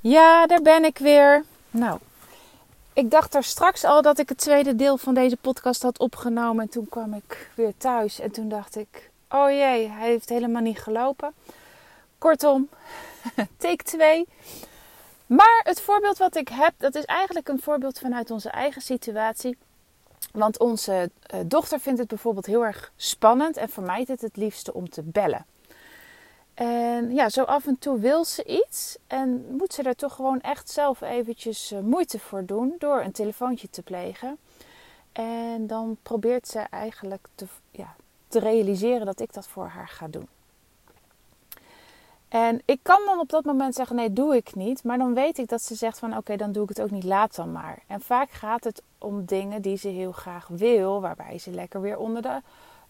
Ja, 0.00 0.46
daar 0.46 0.62
ben 0.62 0.84
ik 0.84 0.98
weer. 0.98 1.44
Nou, 1.70 1.98
ik 2.92 3.10
dacht 3.10 3.34
er 3.34 3.44
straks 3.44 3.84
al 3.84 4.02
dat 4.02 4.18
ik 4.18 4.28
het 4.28 4.38
tweede 4.38 4.76
deel 4.76 4.96
van 4.96 5.14
deze 5.14 5.36
podcast 5.36 5.82
had 5.82 5.98
opgenomen. 5.98 6.62
En 6.64 6.70
toen 6.70 6.88
kwam 6.88 7.14
ik 7.14 7.50
weer 7.54 7.72
thuis. 7.78 8.20
En 8.20 8.30
toen 8.30 8.48
dacht 8.48 8.76
ik: 8.76 9.10
oh 9.28 9.50
jee, 9.50 9.88
hij 9.88 10.08
heeft 10.08 10.28
helemaal 10.28 10.62
niet 10.62 10.78
gelopen. 10.78 11.32
Kortom, 12.18 12.68
take 13.58 13.84
2. 13.84 14.26
Maar 15.36 15.60
het 15.64 15.80
voorbeeld 15.80 16.18
wat 16.18 16.36
ik 16.36 16.48
heb, 16.48 16.74
dat 16.76 16.94
is 16.94 17.04
eigenlijk 17.04 17.48
een 17.48 17.60
voorbeeld 17.60 17.98
vanuit 17.98 18.30
onze 18.30 18.50
eigen 18.50 18.82
situatie. 18.82 19.58
Want 20.32 20.58
onze 20.58 21.10
uh, 21.34 21.40
dochter 21.46 21.80
vindt 21.80 21.98
het 21.98 22.08
bijvoorbeeld 22.08 22.46
heel 22.46 22.64
erg 22.64 22.92
spannend 22.96 23.56
en 23.56 23.68
vermijdt 23.68 24.08
het 24.08 24.20
het 24.20 24.36
liefste 24.36 24.74
om 24.74 24.88
te 24.88 25.02
bellen. 25.02 25.46
En 26.54 27.14
ja, 27.14 27.28
zo 27.28 27.42
af 27.42 27.66
en 27.66 27.78
toe 27.78 27.98
wil 27.98 28.24
ze 28.24 28.44
iets 28.44 28.96
en 29.06 29.56
moet 29.56 29.72
ze 29.72 29.82
er 29.82 29.96
toch 29.96 30.14
gewoon 30.14 30.40
echt 30.40 30.70
zelf 30.70 31.00
eventjes 31.00 31.72
uh, 31.72 31.78
moeite 31.78 32.18
voor 32.18 32.44
doen 32.44 32.74
door 32.78 33.00
een 33.00 33.12
telefoontje 33.12 33.70
te 33.70 33.82
plegen. 33.82 34.38
En 35.12 35.66
dan 35.66 35.96
probeert 36.02 36.48
ze 36.48 36.58
eigenlijk 36.58 37.26
ja, 37.70 37.94
te 38.28 38.38
realiseren 38.38 39.06
dat 39.06 39.20
ik 39.20 39.32
dat 39.32 39.46
voor 39.46 39.66
haar 39.66 39.88
ga 39.88 40.08
doen. 40.08 40.28
En 42.32 42.62
ik 42.64 42.78
kan 42.82 43.00
dan 43.06 43.18
op 43.18 43.28
dat 43.28 43.44
moment 43.44 43.74
zeggen: 43.74 43.96
nee, 43.96 44.12
doe 44.12 44.36
ik 44.36 44.54
niet. 44.54 44.84
Maar 44.84 44.98
dan 44.98 45.14
weet 45.14 45.38
ik 45.38 45.48
dat 45.48 45.62
ze 45.62 45.74
zegt: 45.74 45.98
van 45.98 46.16
oké, 46.16 46.36
dan 46.36 46.52
doe 46.52 46.62
ik 46.62 46.68
het 46.68 46.80
ook 46.80 46.90
niet, 46.90 47.04
laat 47.04 47.34
dan 47.34 47.52
maar. 47.52 47.82
En 47.86 48.00
vaak 48.00 48.30
gaat 48.30 48.64
het 48.64 48.82
om 48.98 49.24
dingen 49.24 49.62
die 49.62 49.76
ze 49.76 49.88
heel 49.88 50.12
graag 50.12 50.46
wil, 50.48 51.00
waarbij 51.00 51.38
ze 51.38 51.50
lekker 51.50 51.80
weer 51.80 51.98
onder 51.98 52.22
de 52.22 52.40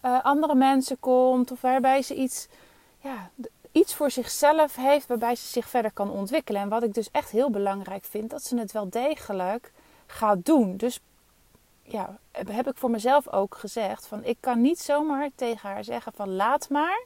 uh, 0.04 0.24
andere 0.24 0.54
mensen 0.54 1.00
komt, 1.00 1.50
of 1.50 1.60
waarbij 1.60 2.02
ze 2.02 2.14
iets, 2.14 2.48
ja, 3.00 3.30
iets 3.72 3.94
voor 3.94 4.10
zichzelf 4.10 4.76
heeft, 4.76 5.06
waarbij 5.06 5.34
ze 5.34 5.46
zich 5.46 5.68
verder 5.68 5.92
kan 5.92 6.10
ontwikkelen. 6.10 6.60
En 6.60 6.68
wat 6.68 6.82
ik 6.82 6.94
dus 6.94 7.10
echt 7.10 7.30
heel 7.30 7.50
belangrijk 7.50 8.04
vind, 8.04 8.30
dat 8.30 8.44
ze 8.44 8.58
het 8.58 8.72
wel 8.72 8.90
degelijk 8.90 9.72
gaat 10.06 10.44
doen. 10.44 10.76
Dus 10.76 11.00
ja, 11.82 12.18
heb 12.32 12.68
ik 12.68 12.76
voor 12.76 12.90
mezelf 12.90 13.28
ook 13.28 13.54
gezegd: 13.54 14.06
van 14.06 14.24
ik 14.24 14.36
kan 14.40 14.60
niet 14.60 14.78
zomaar 14.78 15.30
tegen 15.34 15.68
haar 15.68 15.84
zeggen: 15.84 16.12
van 16.12 16.34
laat 16.34 16.68
maar 16.68 17.04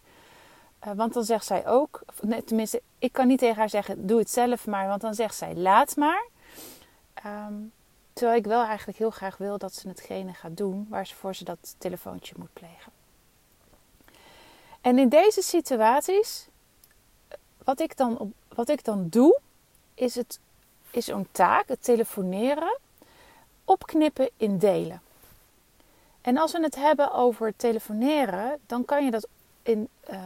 eh, 0.79 0.93
want 0.93 1.15
dan 1.15 1.25
zegt 1.25 1.47
zij 1.47 1.67
ook, 1.67 2.03
tenminste, 2.45 2.83
ik 2.99 3.13
kan 3.13 3.27
niet 3.27 3.39
tegen 3.39 3.57
haar 3.57 3.71
zeggen: 3.71 4.07
doe 4.07 4.19
het 4.19 4.31
zelf 4.31 4.67
maar, 4.67 4.87
want 4.87 5.01
dan 5.01 5.15
zegt 5.15 5.35
zij: 5.35 5.55
laat 5.55 5.97
maar. 5.97 6.27
Ehm, 7.15 7.55
terwijl 8.13 8.39
ik 8.39 8.47
wel 8.47 8.65
eigenlijk 8.65 8.99
heel 8.99 9.11
graag 9.11 9.37
wil 9.37 9.59
dat 9.59 9.75
ze 9.75 9.89
hetgene 9.89 10.33
gaat 10.33 10.57
doen 10.57 10.87
waarvoor 10.89 11.35
ze 11.35 11.45
dat 11.45 11.75
telefoontje 11.79 12.35
moet 12.39 12.53
plegen. 12.53 12.93
En 14.81 14.99
in 14.99 15.09
deze 15.09 15.43
situaties, 15.43 16.49
wat 17.65 17.81
ik 17.81 17.97
dan, 17.97 18.33
wat 18.49 18.69
ik 18.69 18.85
dan 18.85 19.09
doe, 19.09 19.41
is, 19.95 20.15
het, 20.15 20.41
is 20.91 21.05
zo'n 21.05 21.29
taak, 21.33 21.69
het 21.69 21.85
telefoneren, 21.85 22.79
opknippen 23.65 24.31
in 24.37 24.59
delen. 24.59 25.01
En 26.21 26.37
als 26.37 26.53
we 26.53 26.63
het 26.63 26.75
hebben 26.75 27.13
over 27.13 27.57
telefoneren, 27.57 28.61
dan 28.67 28.85
kan 28.85 29.05
je 29.05 29.11
dat 29.11 29.29
in, 29.67 29.89
uh, 30.11 30.19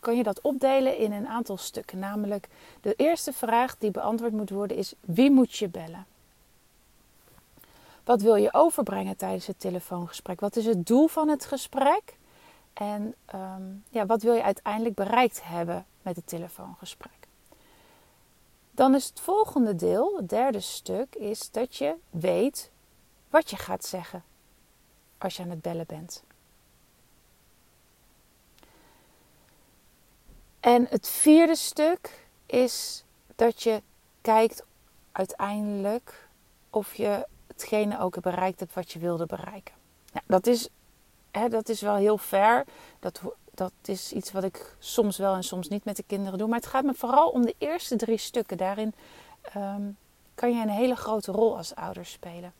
kan 0.00 0.16
je 0.16 0.22
dat 0.22 0.40
opdelen 0.40 0.96
in 0.96 1.12
een 1.12 1.28
aantal 1.28 1.56
stukken. 1.56 1.98
Namelijk, 1.98 2.48
de 2.80 2.94
eerste 2.96 3.32
vraag 3.32 3.78
die 3.78 3.90
beantwoord 3.90 4.32
moet 4.32 4.50
worden 4.50 4.76
is: 4.76 4.94
wie 5.00 5.30
moet 5.30 5.56
je 5.56 5.68
bellen? 5.68 6.06
Wat 8.04 8.22
wil 8.22 8.34
je 8.34 8.54
overbrengen 8.54 9.16
tijdens 9.16 9.46
het 9.46 9.60
telefoongesprek? 9.60 10.40
Wat 10.40 10.56
is 10.56 10.66
het 10.66 10.86
doel 10.86 11.06
van 11.06 11.28
het 11.28 11.44
gesprek? 11.44 12.16
En 12.72 13.14
ehm, 13.24 13.62
ja, 13.90 14.06
wat 14.06 14.22
wil 14.22 14.34
je 14.34 14.42
uiteindelijk 14.42 14.94
bereikt 14.94 15.40
hebben 15.44 15.86
met 16.02 16.16
het 16.16 16.26
telefoongesprek? 16.26 17.12
Dan 18.70 18.94
is 18.94 19.06
het 19.06 19.20
volgende 19.20 19.74
deel, 19.74 20.16
het 20.16 20.28
derde 20.28 20.60
stuk, 20.60 21.14
is 21.14 21.50
dat 21.50 21.76
je 21.76 21.94
weet 22.10 22.70
wat 23.30 23.50
je 23.50 23.56
gaat 23.56 23.84
zeggen 23.84 24.24
als 25.18 25.36
je 25.36 25.42
aan 25.42 25.50
het 25.50 25.62
bellen 25.62 25.86
bent. 25.86 26.22
En 30.62 30.86
het 30.90 31.08
vierde 31.08 31.56
stuk 31.56 32.26
is 32.46 33.04
dat 33.36 33.62
je 33.62 33.82
kijkt 34.20 34.64
uiteindelijk 35.12 36.28
of 36.70 36.94
je 36.94 37.26
hetgene 37.46 38.00
ook 38.00 38.20
bereikt 38.20 38.60
hebt 38.60 38.74
wat 38.74 38.92
je 38.92 38.98
wilde 38.98 39.26
bereiken. 39.26 39.74
Nou, 40.12 40.24
dat, 40.26 40.46
is, 40.46 40.68
hè, 41.30 41.48
dat 41.48 41.68
is 41.68 41.80
wel 41.80 41.94
heel 41.94 42.18
fair. 42.18 42.64
Dat, 43.00 43.20
dat 43.54 43.72
is 43.84 44.12
iets 44.12 44.32
wat 44.32 44.44
ik 44.44 44.76
soms 44.78 45.18
wel 45.18 45.34
en 45.34 45.44
soms 45.44 45.68
niet 45.68 45.84
met 45.84 45.96
de 45.96 46.04
kinderen 46.06 46.38
doe. 46.38 46.48
Maar 46.48 46.58
het 46.58 46.68
gaat 46.68 46.84
me 46.84 46.94
vooral 46.94 47.28
om 47.28 47.46
de 47.46 47.54
eerste 47.58 47.96
drie 47.96 48.18
stukken. 48.18 48.56
Daarin 48.56 48.94
ehm, 49.42 49.82
kan 50.34 50.56
je 50.56 50.62
een 50.62 50.68
hele 50.68 50.96
grote 50.96 51.32
rol 51.32 51.56
als 51.56 51.74
ouder 51.74 52.06
spelen. 52.06 52.52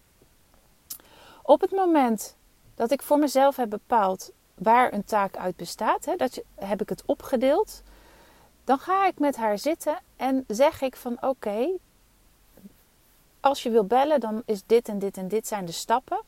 Op 1.42 1.61
het 1.61 1.71
moment 1.71 2.37
dat 2.75 2.90
ik 2.90 3.02
voor 3.02 3.18
mezelf 3.18 3.56
heb 3.56 3.71
bepaald 3.71 4.32
waar 4.62 4.92
een 4.92 5.04
taak 5.04 5.37
uit 5.37 5.57
bestaat, 5.57 6.04
hè, 6.04 6.16
dat 6.16 6.42
heb 6.54 6.81
ik 6.81 6.88
het 6.88 7.02
opgedeeld. 7.07 7.83
Dan 8.64 8.78
ga 8.78 9.07
ik 9.07 9.19
met 9.19 9.37
haar 9.37 9.59
zitten 9.59 9.99
en 10.16 10.45
zeg 10.47 10.81
ik 10.81 10.97
van 10.97 11.16
oké, 11.21 11.69
als 13.40 13.62
je 13.62 13.71
wil 13.71 13.85
bellen, 13.85 14.21
dan 14.21 14.42
is 14.45 14.62
dit 14.66 14.88
en 14.88 14.99
dit 14.99 15.16
en 15.16 15.28
dit 15.28 15.47
zijn 15.47 15.64
de 15.64 15.73
stappen. 15.73 16.21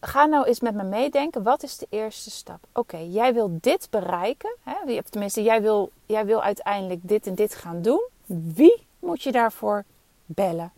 Ga 0.00 0.24
nou 0.24 0.46
eens 0.46 0.60
met 0.60 0.74
me 0.74 0.82
meedenken, 0.82 1.42
wat 1.42 1.62
is 1.62 1.78
de 1.78 1.86
eerste 1.90 2.30
stap? 2.30 2.66
Oké, 2.72 2.96
jij 2.96 3.34
wil 3.34 3.58
dit 3.60 3.86
bereiken, 3.90 4.56
hè? 4.62 5.02
tenminste 5.02 5.42
jij 5.42 5.62
wil, 5.62 5.90
jij 6.06 6.26
wil 6.26 6.42
uiteindelijk 6.42 7.00
dit 7.02 7.26
en 7.26 7.34
dit 7.34 7.54
gaan 7.54 7.82
doen. 7.82 8.08
Wie 8.26 8.86
moet 8.98 9.22
je 9.22 9.32
daarvoor 9.32 9.84
bellen? 10.24 10.72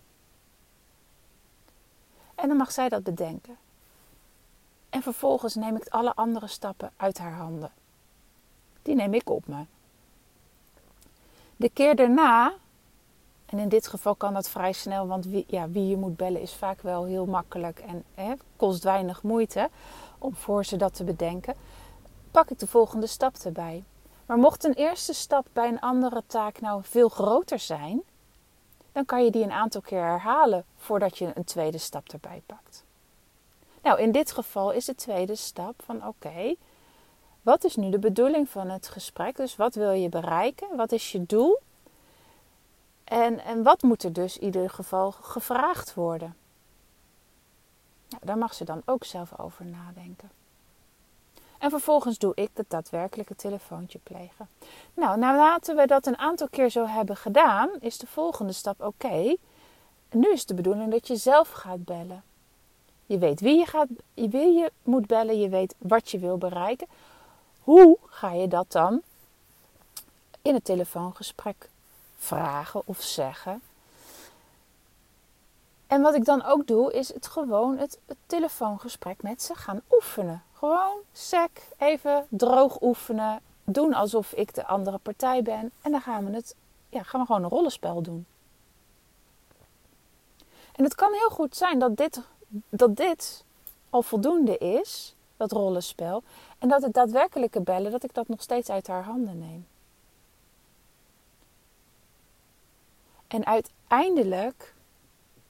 En 2.35 2.49
dan 2.49 2.57
mag 2.57 2.73
zij 2.73 2.89
dat 2.89 3.03
bedenken. 3.03 3.57
En 4.93 5.03
vervolgens 5.03 5.55
neem 5.55 5.77
ik 5.77 5.89
alle 5.89 6.15
andere 6.15 6.47
stappen 6.47 6.93
uit 6.97 7.19
haar 7.19 7.35
handen 7.35 7.73
die 8.83 8.95
neem 8.95 9.15
ik 9.15 9.31
op 9.31 9.47
me. 9.47 9.65
De 11.57 11.69
keer 11.69 11.97
daarna, 11.97 12.53
en 13.47 13.59
in 13.59 13.69
dit 13.69 13.87
geval 13.87 14.15
kan 14.15 14.35
dat 14.35 14.49
vrij 14.49 14.73
snel, 14.73 15.07
want 15.07 15.25
wie, 15.25 15.45
ja, 15.49 15.69
wie 15.69 15.87
je 15.87 15.97
moet 15.97 16.17
bellen 16.17 16.41
is 16.41 16.55
vaak 16.55 16.81
wel 16.81 17.05
heel 17.05 17.27
makkelijk 17.27 17.79
en 17.79 18.05
hè, 18.15 18.33
kost 18.57 18.83
weinig 18.83 19.23
moeite 19.23 19.71
om 20.19 20.35
voor 20.35 20.65
ze 20.65 20.77
dat 20.77 20.95
te 20.95 21.05
bedenken, 21.05 21.55
pak 22.31 22.51
ik 22.51 22.59
de 22.59 22.67
volgende 22.67 23.07
stap 23.07 23.37
erbij. 23.37 23.85
Maar 24.27 24.39
mocht 24.39 24.65
een 24.65 24.73
eerste 24.73 25.13
stap 25.13 25.47
bij 25.53 25.69
een 25.69 25.81
andere 25.81 26.23
taak 26.27 26.61
nou 26.61 26.83
veel 26.85 27.09
groter 27.09 27.59
zijn, 27.59 28.03
dan 28.93 29.05
kan 29.05 29.25
je 29.25 29.31
die 29.31 29.43
een 29.43 29.53
aantal 29.53 29.81
keer 29.81 30.03
herhalen 30.03 30.65
voordat 30.77 31.19
je 31.19 31.31
een 31.35 31.45
tweede 31.45 31.79
stap 31.79 32.09
erbij 32.09 32.43
pakt. 32.47 32.85
Nou, 33.83 34.01
in 34.01 34.13
dit 34.13 34.33
geval 34.33 34.71
is 34.71 34.85
de 34.85 34.95
tweede 34.95 35.35
stap 35.35 35.83
van 35.85 36.07
oké, 36.07 36.55
wat 37.43 37.65
is 37.65 37.77
nu 37.77 37.91
de 37.91 37.99
bedoeling 37.99 38.49
van 38.49 38.71
het 38.71 38.89
gesprek? 38.89 39.37
Dus 39.37 39.57
wat 39.57 39.75
wil 39.75 39.91
je 39.91 40.09
bereiken? 40.09 40.77
Wat 40.77 40.93
is 40.93 41.13
je 41.13 41.27
doel? 41.27 41.61
En, 43.05 43.45
en 43.45 43.63
wat 43.63 43.83
moet 43.83 44.03
er 44.03 44.13
dus 44.13 44.39
in 44.39 44.45
ieder 44.45 44.71
geval 44.71 45.13
gevraagd 45.13 45.95
worden? 45.95 46.37
Nou, 48.09 48.23
daar 48.25 48.39
mag 48.39 48.55
ze 48.55 48.65
dan 48.65 48.83
ook 48.85 49.05
zelf 49.05 49.39
over 49.39 49.65
nadenken. 49.65 50.31
En 51.59 51.71
vervolgens 51.71 52.19
doe 52.19 52.33
ik 52.35 52.51
het 52.55 52.71
daadwerkelijke 52.71 53.37
telefoontje 53.37 53.99
plegen. 54.03 54.49
Nou, 54.95 55.19
naarmate 55.19 55.75
we 55.75 55.87
dat 55.87 56.07
een 56.07 56.19
aantal 56.19 56.49
keer 56.49 56.71
zo 56.71 56.87
hebben 56.87 57.17
gedaan, 57.17 57.71
is 57.81 57.99
de 57.99 58.07
volgende 58.07 58.53
stap 58.53 58.81
oké. 58.81 59.37
nu 60.11 60.33
is 60.33 60.47
de 60.47 60.55
bedoeling 60.55 60.91
dat 60.91 61.07
je 61.07 61.17
zelf 61.17 61.51
gaat 61.51 61.85
bellen. 61.85 62.23
Je 63.13 63.19
weet 63.19 63.41
wie 63.41 63.59
je, 63.59 63.67
gaat, 63.67 63.89
wie 64.15 64.53
je 64.59 64.73
moet 64.83 65.07
bellen, 65.07 65.41
je 65.41 65.49
weet 65.49 65.75
wat 65.79 66.11
je 66.11 66.19
wil 66.19 66.39
bereiken. 66.39 66.87
Hoe 67.61 67.99
ga 68.07 68.33
je 68.33 68.49
dat 68.49 68.73
dan 68.73 69.03
in 70.43 70.55
het 70.55 70.65
telefoongesprek 70.65 71.69
vragen 72.17 72.83
of 72.85 73.03
zeggen? 73.03 73.63
En 75.87 76.03
wat 76.03 76.15
ik 76.15 76.25
dan 76.25 76.45
ook 76.45 76.67
doe, 76.67 76.93
is 76.93 77.15
het 77.15 77.27
gewoon 77.27 77.79
het, 77.79 77.99
telefoongesprek 78.27 79.23
met 79.23 79.43
ze 79.43 79.55
gaan 79.55 79.81
oefenen. 79.91 80.43
Gewoon 80.53 80.99
sec, 81.13 81.51
even 81.79 82.27
droog 82.29 82.83
oefenen. 82.83 83.41
Doen 83.65 83.95
alsof 83.95 84.33
ik 84.33 84.55
de 84.55 84.67
andere 84.67 84.99
partij 84.99 85.43
ben. 85.43 85.73
En 85.83 85.91
dan 85.91 86.01
gaan 86.01 86.25
we 86.25 86.35
het, 86.35 86.55
ja, 86.89 87.03
gaan 87.03 87.21
we 87.21 87.27
gewoon 87.27 87.43
een 87.43 87.51
rollenspel 87.51 88.03
doen. 88.03 88.27
En 90.73 90.85
het 90.85 90.95
kan 90.95 91.13
heel 91.13 91.31
goed 91.31 91.57
zijn 91.57 91.79
dat 91.79 91.97
dit, 91.97 92.21
dat 92.69 92.97
dit 92.97 93.45
al 93.91 94.03
voldoende 94.03 94.59
is, 94.59 95.15
dat 95.37 95.53
rollenspel. 95.53 96.23
En 96.59 96.69
dat 96.69 96.83
het 96.83 96.95
daadwerkelijke 96.95 97.61
bellen, 97.61 97.91
dat 97.91 98.05
ik 98.05 98.15
dat 98.15 98.29
nog 98.29 98.43
steeds 98.43 98.71
uit 98.71 98.87
haar 98.87 99.05
handen 99.05 99.39
neem. 99.39 99.67
En 103.27 103.47
uiteindelijk, 103.47 104.75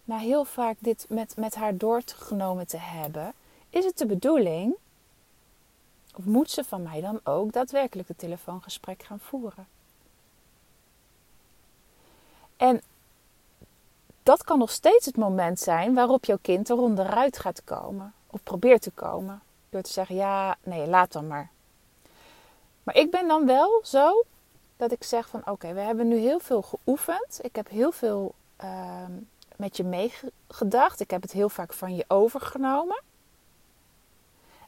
na 0.04 0.18
heel 0.18 0.44
vaak 0.44 0.76
dit 0.78 1.06
met, 1.08 1.36
met 1.36 1.54
haar 1.54 1.76
doorgenomen 1.76 2.66
te 2.66 2.76
hebben, 2.76 3.32
is 3.70 3.84
het 3.84 3.98
de 3.98 4.06
bedoeling, 4.06 4.74
of 6.16 6.24
moet 6.24 6.50
ze 6.50 6.64
van 6.64 6.82
mij 6.82 7.00
dan 7.00 7.20
ook 7.24 7.52
daadwerkelijk 7.52 8.08
het 8.08 8.18
telefoongesprek 8.18 9.02
gaan 9.02 9.20
voeren? 9.20 9.66
En 12.56 12.82
dat 14.22 14.44
kan 14.44 14.58
nog 14.58 14.70
steeds 14.70 15.06
het 15.06 15.16
moment 15.16 15.60
zijn 15.60 15.94
waarop 15.94 16.24
jouw 16.24 16.38
kind 16.42 16.68
er 16.68 16.78
onderuit 16.78 17.38
gaat 17.38 17.64
komen. 17.64 18.12
Of 18.26 18.42
probeert 18.42 18.82
te 18.82 18.90
komen. 18.90 19.42
Door 19.70 19.82
te 19.82 19.92
zeggen, 19.92 20.14
ja, 20.14 20.56
nee, 20.62 20.86
laat 20.86 21.12
dan 21.12 21.26
maar. 21.26 21.50
Maar 22.82 22.96
ik 22.96 23.10
ben 23.10 23.28
dan 23.28 23.46
wel 23.46 23.80
zo 23.84 24.24
dat 24.76 24.92
ik 24.92 25.04
zeg 25.04 25.28
van 25.28 25.42
oké, 25.46 25.72
we 25.72 25.80
hebben 25.80 26.08
nu 26.08 26.16
heel 26.16 26.40
veel 26.40 26.62
geoefend. 26.62 27.38
Ik 27.42 27.56
heb 27.56 27.68
heel 27.68 27.92
veel 27.92 28.34
ehm, 28.56 29.12
met 29.56 29.76
je 29.76 29.84
meegedacht. 29.84 31.00
Ik 31.00 31.10
heb 31.10 31.22
het 31.22 31.32
heel 31.32 31.48
vaak 31.48 31.72
van 31.72 31.94
je 31.94 32.04
overgenomen. 32.08 33.00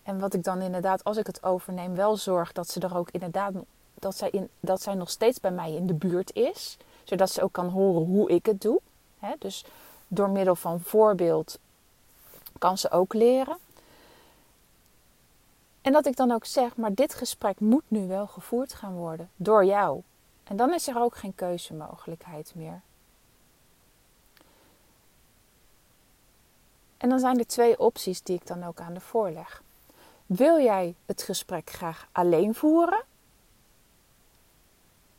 En 0.02 0.18
wat 0.18 0.34
ik 0.34 0.44
dan 0.44 0.60
inderdaad, 0.60 1.04
als 1.04 1.16
ik 1.16 1.26
het 1.26 1.42
overneem, 1.42 1.94
wel 1.94 2.16
zorg 2.16 2.52
dat 2.52 2.68
ze 2.68 2.80
er 2.80 2.96
ook 2.96 3.10
inderdaad, 3.10 3.52
dat 3.94 4.16
zij, 4.16 4.30
in, 4.30 4.48
dat 4.60 4.82
zij 4.82 4.94
nog 4.94 5.10
steeds 5.10 5.40
bij 5.40 5.50
mij 5.50 5.72
in 5.74 5.86
de 5.86 5.94
buurt 5.94 6.34
is. 6.34 6.76
Zodat 7.04 7.30
ze 7.30 7.42
ook 7.42 7.52
kan 7.52 7.68
horen 7.68 8.06
hoe 8.06 8.30
ik 8.30 8.46
het 8.46 8.60
doe. 8.60 8.80
Dus 9.38 9.64
door 10.08 10.30
middel 10.30 10.54
van 10.54 10.80
voorbeeld 10.80 11.58
kan 12.58 12.78
ze 12.78 12.90
ook 12.90 13.14
leren. 13.14 13.56
En 15.80 15.92
dat 15.92 16.06
ik 16.06 16.16
dan 16.16 16.30
ook 16.30 16.44
zeg, 16.44 16.76
maar 16.76 16.94
dit 16.94 17.14
gesprek 17.14 17.60
moet 17.60 17.84
nu 17.88 18.06
wel 18.06 18.26
gevoerd 18.26 18.74
gaan 18.74 18.94
worden 18.94 19.30
door 19.36 19.64
jou. 19.64 20.02
En 20.44 20.56
dan 20.56 20.74
is 20.74 20.88
er 20.88 21.00
ook 21.00 21.16
geen 21.16 21.34
keuzemogelijkheid 21.34 22.52
meer. 22.54 22.80
En 26.96 27.08
dan 27.08 27.18
zijn 27.18 27.38
er 27.38 27.46
twee 27.46 27.78
opties 27.78 28.22
die 28.22 28.36
ik 28.36 28.46
dan 28.46 28.64
ook 28.64 28.80
aan 28.80 28.94
de 28.94 29.00
voorleg. 29.00 29.62
Wil 30.26 30.60
jij 30.60 30.94
het 31.06 31.22
gesprek 31.22 31.70
graag 31.70 32.08
alleen 32.12 32.54
voeren? 32.54 33.02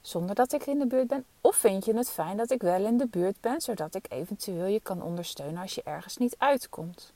Zonder 0.06 0.36
dat 0.36 0.54
ik 0.54 0.66
in 0.66 0.80
de 0.80 0.86
buurt 0.86 1.08
ben? 1.08 1.26
Of 1.42 1.56
vind 1.56 1.86
je 1.86 1.94
het 1.96 2.10
fijn 2.10 2.38
dat 2.38 2.52
ik 2.52 2.62
wel 2.62 2.86
in 2.86 2.98
de 2.98 3.08
buurt 3.08 3.42
ben, 3.42 3.62
zodat 3.62 3.96
ik 3.96 4.06
eventueel 4.10 4.66
je 4.66 4.80
kan 4.80 5.02
ondersteunen 5.02 5.62
als 5.62 5.76
je 5.76 5.82
ergens 5.84 6.18
niet 6.18 6.36
uitkomt? 6.38 7.14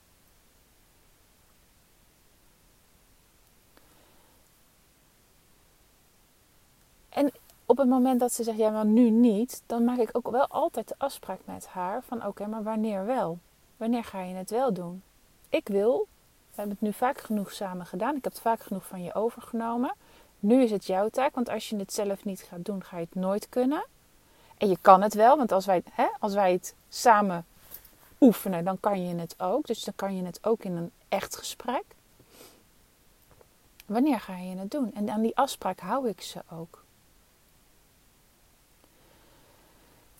En 7.09 7.31
op 7.65 7.77
het 7.77 7.87
moment 7.87 8.19
dat 8.19 8.33
ze 8.33 8.43
zegt, 8.43 8.57
ja, 8.57 8.69
maar 8.69 8.85
nu 8.85 9.09
niet, 9.09 9.63
dan 9.65 9.83
maak 9.83 9.97
ik 9.97 10.09
ook 10.11 10.29
wel 10.29 10.47
altijd 10.47 10.87
de 10.87 10.95
afspraak 10.97 11.39
met 11.45 11.67
haar 11.67 12.03
van, 12.03 12.25
oké, 12.25 12.47
maar 12.47 12.63
wanneer 12.63 13.05
wel? 13.05 13.37
Wanneer 13.77 14.03
ga 14.03 14.21
je 14.21 14.35
het 14.35 14.49
wel 14.49 14.73
doen? 14.73 15.03
Ik 15.49 15.67
wil, 15.67 16.07
we 16.49 16.55
hebben 16.55 16.75
het 16.79 16.85
nu 16.85 16.93
vaak 16.93 17.19
genoeg 17.19 17.51
samen 17.51 17.85
gedaan, 17.85 18.15
ik 18.15 18.23
heb 18.23 18.33
het 18.33 18.41
vaak 18.41 18.61
genoeg 18.61 18.85
van 18.85 19.03
je 19.03 19.13
overgenomen. 19.13 19.93
Nu 20.39 20.63
is 20.63 20.71
het 20.71 20.85
jouw 20.85 21.09
taak, 21.09 21.35
want 21.35 21.49
als 21.49 21.69
je 21.69 21.75
het 21.75 21.93
zelf 21.93 22.25
niet 22.25 22.41
gaat 22.41 22.65
doen, 22.65 22.83
ga 22.83 22.97
je 22.97 23.03
het 23.03 23.15
nooit 23.15 23.49
kunnen. 23.49 23.85
En 24.57 24.69
je 24.69 24.77
kan 24.81 25.01
het 25.01 25.13
wel, 25.13 25.37
want 25.37 25.51
als 25.51 25.65
wij, 25.65 25.83
hè, 25.91 26.07
als 26.19 26.33
wij 26.33 26.51
het 26.51 26.75
samen 26.89 27.45
oefenen, 28.19 28.65
dan 28.65 28.79
kan 28.79 29.07
je 29.07 29.15
het 29.15 29.35
ook. 29.37 29.67
Dus 29.67 29.83
dan 29.83 29.93
kan 29.95 30.15
je 30.15 30.23
het 30.23 30.39
ook 30.41 30.63
in 30.63 30.75
een 30.75 30.91
echt 31.09 31.37
gesprek. 31.37 31.83
Wanneer 33.85 34.19
ga 34.19 34.37
je 34.37 34.57
het 34.57 34.71
doen? 34.71 34.93
En 34.93 35.09
aan 35.09 35.21
die 35.21 35.37
afspraak 35.37 35.79
hou 35.79 36.07
ik 36.07 36.21
ze 36.21 36.41
ook. 36.51 36.83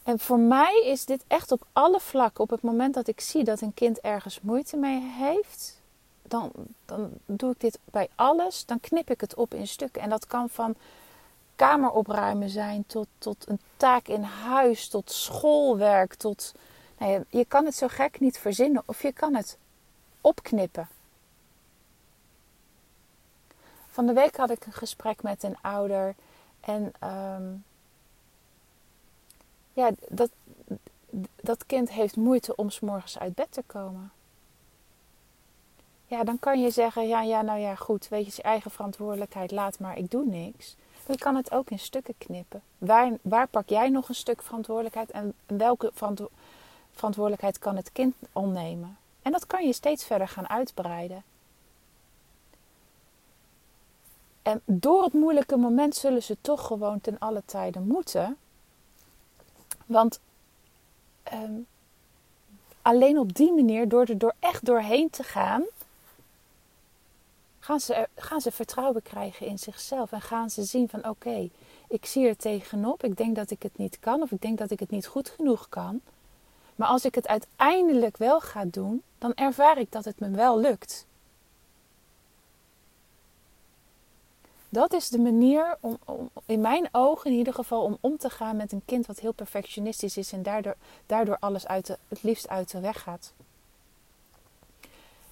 En 0.04 0.20
voor 0.20 0.40
mij 0.40 0.82
is 0.86 1.06
dit 1.06 1.24
echt 1.28 1.52
op 1.52 1.68
alle 1.74 2.00
vlakken. 2.00 2.44
Op 2.44 2.50
het 2.50 2.62
moment 2.62 2.94
dat 2.94 3.08
ik 3.08 3.22
zie 3.22 3.44
dat 3.44 3.62
een 3.62 3.74
kind 3.74 4.00
ergens 4.00 4.42
moeite 4.42 4.78
mee 4.78 5.02
heeft, 5.02 5.79
dan, 6.30 6.52
dan 6.86 7.12
doe 7.26 7.52
ik 7.52 7.60
dit 7.60 7.80
bij 7.86 8.10
alles. 8.16 8.66
Dan 8.66 8.80
knip 8.80 9.10
ik 9.10 9.22
het 9.22 9.36
op 9.36 9.54
in 9.54 9.68
stukken. 9.68 10.02
En 10.02 10.10
dat 10.10 10.28
kan 10.28 10.50
van 10.50 10.76
kamer 11.56 11.92
opruimen 11.92 12.50
zijn 12.50 12.84
tot, 12.88 13.08
tot 13.18 13.50
een 13.50 13.60
taak 13.78 14.08
in 14.08 14.24
huis, 14.24 14.88
tot 14.88 15.12
schoolwerk, 15.12 16.14
tot. 16.14 16.54
Nou 16.98 17.12
ja, 17.12 17.24
je 17.30 17.46
kan 17.46 17.66
het 17.66 17.76
zo 17.76 17.88
gek 17.88 18.20
niet 18.20 18.38
verzinnen 18.38 18.84
of 18.86 19.02
je 19.02 19.12
kan 19.12 19.36
het 19.36 19.58
opknippen. 20.22 20.88
Van 23.88 24.06
de 24.06 24.14
week 24.14 24.36
had 24.36 24.50
ik 24.50 24.66
een 24.66 24.74
gesprek 24.74 25.24
met 25.24 25.44
een 25.44 25.58
ouder 25.62 26.16
en 26.60 26.94
um, 27.04 27.64
ja, 29.74 29.92
dat, 30.08 30.30
dat 31.42 31.66
kind 31.66 31.92
heeft 31.92 32.16
moeite 32.16 32.56
om 32.56 32.70
s 32.70 32.80
morgens 32.80 33.20
uit 33.20 33.36
bed 33.36 33.52
te 33.52 33.64
komen. 33.66 34.12
Ja, 36.10 36.24
dan 36.24 36.40
kan 36.40 36.62
je 36.62 36.70
zeggen, 36.70 37.08
ja, 37.08 37.22
ja, 37.22 37.42
nou 37.42 37.60
ja, 37.60 37.76
goed, 37.76 38.08
weet 38.08 38.26
je, 38.26 38.32
je 38.36 38.42
eigen 38.42 38.72
verantwoordelijkheid, 38.72 39.52
laat 39.52 39.80
maar, 39.80 39.98
ik 39.98 40.12
doe 40.12 40.26
niks. 40.26 40.76
Maar 41.06 41.16
je 41.16 41.24
kan 41.24 41.36
het 41.36 41.52
ook 41.52 41.70
in 41.70 41.80
stukken 41.80 42.14
knippen. 42.18 42.62
Waar, 42.78 43.12
waar 43.22 43.48
pak 43.48 43.70
jij 43.70 43.90
nog 43.90 44.10
een 44.10 44.16
stuk 44.16 44.42
verantwoordelijkheid 44.42 45.12
en 45.12 45.34
welke 45.46 45.92
verantwoordelijkheid 46.92 47.60
kan 47.60 47.76
het 47.76 47.92
kind 47.92 48.16
onnemen? 48.32 48.98
En 49.22 49.32
dat 49.32 49.48
kan 49.48 49.66
je 49.66 49.74
steeds 49.74 50.06
verder 50.06 50.28
gaan 50.28 50.50
uitbreiden. 50.50 51.24
En 54.42 54.62
door 54.66 55.04
het 55.04 55.14
moeilijke 55.14 55.58
moment 55.58 55.96
zullen 55.96 56.24
ze 56.24 56.38
toch 56.42 56.68
gewoon 56.68 57.02
ten 57.02 57.20
alle 57.20 57.42
tijden 57.46 57.88
moeten. 57.88 58.38
Want 59.86 60.20
ehm, 61.24 61.60
alleen 62.82 63.20
op 63.20 63.36
die 63.36 63.54
manier, 63.54 63.90
door 63.90 64.06
er 64.06 64.18
door 64.18 64.34
echt 64.40 64.66
doorheen 64.66 65.10
te 65.10 65.24
gaan, 65.24 65.64
gaan 67.70 67.80
ze, 67.80 68.08
gaan 68.16 68.42
ze 68.42 68.52
vertrouwen 68.52 69.02
krijgen 69.02 69.46
in 69.46 69.60
zichzelf. 69.60 70.12
En 70.12 70.22
gaan 70.22 70.50
ze 70.50 70.64
zien 70.64 70.90
van 70.90 71.10
oké, 71.10 71.50
ik 71.88 72.06
zie 72.06 72.28
er 72.28 72.38
tegenop. 72.38 73.04
Ik 73.04 73.18
denk 73.18 73.36
dat 73.36 73.52
ik 73.52 73.64
het 73.64 73.78
niet 73.78 74.00
kan 74.00 74.22
of 74.22 74.32
ik 74.32 74.42
denk 74.42 74.58
dat 74.58 74.72
ik 74.72 74.80
het 74.80 74.90
niet 74.90 75.08
goed 75.08 75.30
genoeg 75.30 75.70
kan. 75.70 76.02
Maar 76.76 76.88
als 76.88 77.06
ik 77.06 77.16
het 77.16 77.28
uiteindelijk 77.28 78.18
wel 78.18 78.40
ga 78.40 78.66
doen, 78.66 79.04
dan 79.18 79.34
ervaar 79.34 79.78
ik 79.78 79.92
dat 79.92 80.06
het 80.06 80.20
me 80.20 80.30
wel 80.30 80.60
lukt. 80.60 81.06
Dat 84.70 84.94
is 84.94 85.10
de 85.10 85.20
manier 85.20 85.78
om, 85.80 86.00
in 86.46 86.62
mijn 86.62 86.90
ogen 86.92 87.32
in 87.32 87.38
ieder 87.38 87.54
geval 87.54 87.84
om 87.84 87.98
om 88.02 88.18
te 88.18 88.30
gaan 88.30 88.56
met 88.56 88.72
een 88.72 88.86
kind 88.86 89.06
wat 89.06 89.20
heel 89.20 89.34
perfectionistisch 89.34 90.18
is 90.18 90.32
en 90.32 90.44
daardoor, 90.44 90.76
daardoor 91.06 91.38
alles 91.40 91.68
uit 91.68 91.98
het 92.08 92.24
liefst 92.24 92.48
uit 92.48 92.72
de 92.72 92.80
weg 92.80 93.02
gaat. 93.02 93.34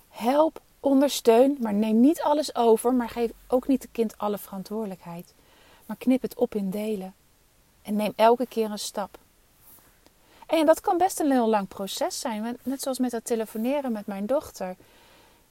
Help, 0.10 0.62
ondersteun, 0.80 1.58
maar 1.60 1.74
neem 1.74 2.00
niet 2.00 2.22
alles 2.22 2.56
over, 2.56 2.94
maar 2.94 3.10
geef 3.10 3.32
ook 3.48 3.68
niet 3.68 3.82
het 3.82 3.92
kind 3.92 4.18
alle 4.18 4.38
verantwoordelijkheid. 4.38 5.34
Maar 5.86 5.98
knip 5.98 6.22
het 6.22 6.36
op 6.36 6.56
in 6.56 6.70
delen 6.70 7.14
en 7.82 7.96
neem 7.96 8.14
elke 8.16 8.48
keer 8.48 8.72
een 8.72 8.80
stap. 8.80 9.18
En 10.48 10.66
dat 10.66 10.82
kan 10.82 10.98
best 10.98 11.20
een 11.20 11.32
heel 11.32 11.50
lang 11.50 11.68
proces 11.68 12.20
zijn, 12.20 12.58
net 12.64 12.82
zoals 12.82 13.00
met 13.00 13.12
dat 13.12 13.26
telefoneren 13.26 13.92
met 13.92 14.08
mijn 14.08 14.26
dochter. 14.26 14.76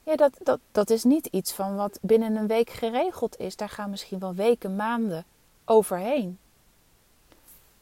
Ja, 0.03 0.17
dat, 0.17 0.33
dat, 0.43 0.61
dat 0.73 0.91
is 0.91 1.05
niet 1.05 1.27
iets 1.27 1.53
van 1.53 1.77
wat 1.77 1.99
binnen 2.03 2.37
een 2.37 2.47
week 2.47 2.71
geregeld 2.71 3.39
is. 3.39 3.57
Daar 3.57 3.69
gaan 3.69 3.91
misschien 3.91 4.19
wel 4.19 4.35
weken, 4.35 4.77
maanden 4.77 5.25
overheen. 5.65 6.39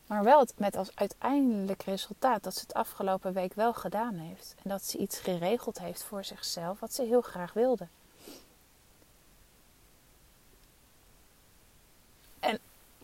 Maar 0.06 0.24
wel 0.24 0.46
met 0.56 0.76
als 0.76 0.90
uiteindelijk 0.94 1.82
resultaat 1.82 2.42
dat 2.42 2.54
ze 2.54 2.60
het 2.60 2.74
afgelopen 2.74 3.32
week 3.32 3.54
wel 3.54 3.74
gedaan 3.74 4.14
heeft. 4.14 4.54
En 4.62 4.70
dat 4.70 4.84
ze 4.84 4.98
iets 4.98 5.18
geregeld 5.18 5.78
heeft 5.78 6.02
voor 6.02 6.24
zichzelf 6.24 6.80
wat 6.80 6.92
ze 6.92 7.02
heel 7.02 7.20
graag 7.20 7.52
wilde. 7.52 7.86
En 12.40 12.58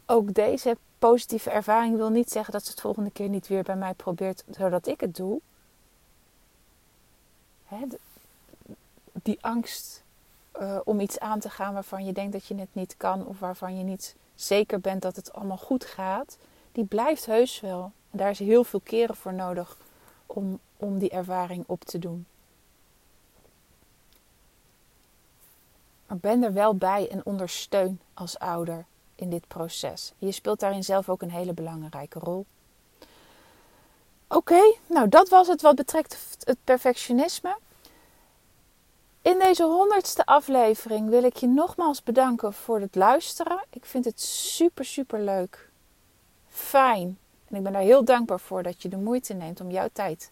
ook 0.06 0.34
deze 0.34 0.76
positieve 0.98 1.50
ervaring 1.50 1.96
wil 1.96 2.10
niet 2.10 2.30
zeggen 2.30 2.52
dat 2.52 2.64
ze 2.64 2.70
het 2.70 2.80
volgende 2.80 3.10
keer 3.10 3.28
niet 3.28 3.48
weer 3.48 3.62
bij 3.62 3.76
mij 3.76 3.94
probeert 3.94 4.44
zodat 4.50 4.86
ik 4.86 5.00
het 5.00 5.16
doe 5.16 5.40
die 9.22 9.38
angst 9.40 10.02
uh, 10.60 10.78
om 10.84 11.00
iets 11.00 11.18
aan 11.18 11.40
te 11.40 11.50
gaan 11.50 11.74
waarvan 11.74 12.04
je 12.04 12.12
denkt 12.12 12.32
dat 12.32 12.46
je 12.46 12.54
het 12.54 12.68
niet 12.72 12.96
kan 12.96 13.26
of 13.26 13.38
waarvan 13.38 13.78
je 13.78 13.84
niet 13.84 14.14
zeker 14.34 14.80
bent 14.80 15.02
dat 15.02 15.16
het 15.16 15.32
allemaal 15.32 15.56
goed 15.56 15.84
gaat, 15.84 16.38
die 16.72 16.84
blijft 16.84 17.26
heus 17.26 17.60
wel. 17.60 17.92
En 18.10 18.18
daar 18.18 18.30
is 18.30 18.38
heel 18.38 18.64
veel 18.64 18.80
keren 18.80 19.16
voor 19.16 19.34
nodig 19.34 19.76
om, 20.26 20.58
om 20.76 20.98
die 20.98 21.10
ervaring 21.10 21.64
op 21.66 21.84
te 21.84 21.98
doen. 21.98 22.26
Maar 26.06 26.18
ben 26.18 26.42
er 26.42 26.52
wel 26.52 26.74
bij 26.74 27.08
en 27.10 27.24
ondersteun 27.24 28.00
als 28.14 28.38
ouder 28.38 28.84
in 29.14 29.30
dit 29.30 29.48
proces. 29.48 30.12
Je 30.18 30.32
speelt 30.32 30.60
daarin 30.60 30.84
zelf 30.84 31.08
ook 31.08 31.22
een 31.22 31.30
hele 31.30 31.52
belangrijke 31.52 32.18
rol. 32.18 32.46
Oké, 34.28 34.74
nou 34.86 35.08
dat 35.08 35.28
was 35.28 35.48
het 35.48 35.62
wat 35.62 35.74
betreft 35.74 36.12
het, 36.12 36.46
het 36.46 36.58
perfectionisme. 36.64 37.56
In 39.22 39.38
deze 39.38 39.64
honderdste 39.64 40.26
aflevering 40.26 41.08
wil 41.08 41.22
ik 41.22 41.36
je 41.36 41.46
nogmaals 41.46 42.02
bedanken 42.02 42.52
voor 42.52 42.80
het 42.80 42.94
luisteren. 42.94 43.64
Ik 43.70 43.84
vind 43.84 44.04
het 44.04 44.20
super, 44.20 44.84
super 44.84 45.20
leuk. 45.20 45.69
Fijn. 46.60 47.18
En 47.48 47.56
ik 47.56 47.62
ben 47.62 47.72
daar 47.72 47.82
heel 47.82 48.04
dankbaar 48.04 48.40
voor 48.40 48.62
dat 48.62 48.82
je 48.82 48.88
de 48.88 48.96
moeite 48.96 49.34
neemt 49.34 49.60
om 49.60 49.70
jouw 49.70 49.88
tijd 49.92 50.30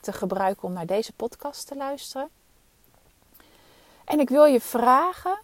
te 0.00 0.12
gebruiken 0.12 0.64
om 0.64 0.72
naar 0.72 0.86
deze 0.86 1.12
podcast 1.12 1.66
te 1.66 1.76
luisteren. 1.76 2.28
En 4.04 4.20
ik 4.20 4.28
wil 4.28 4.44
je 4.44 4.60
vragen 4.60 5.38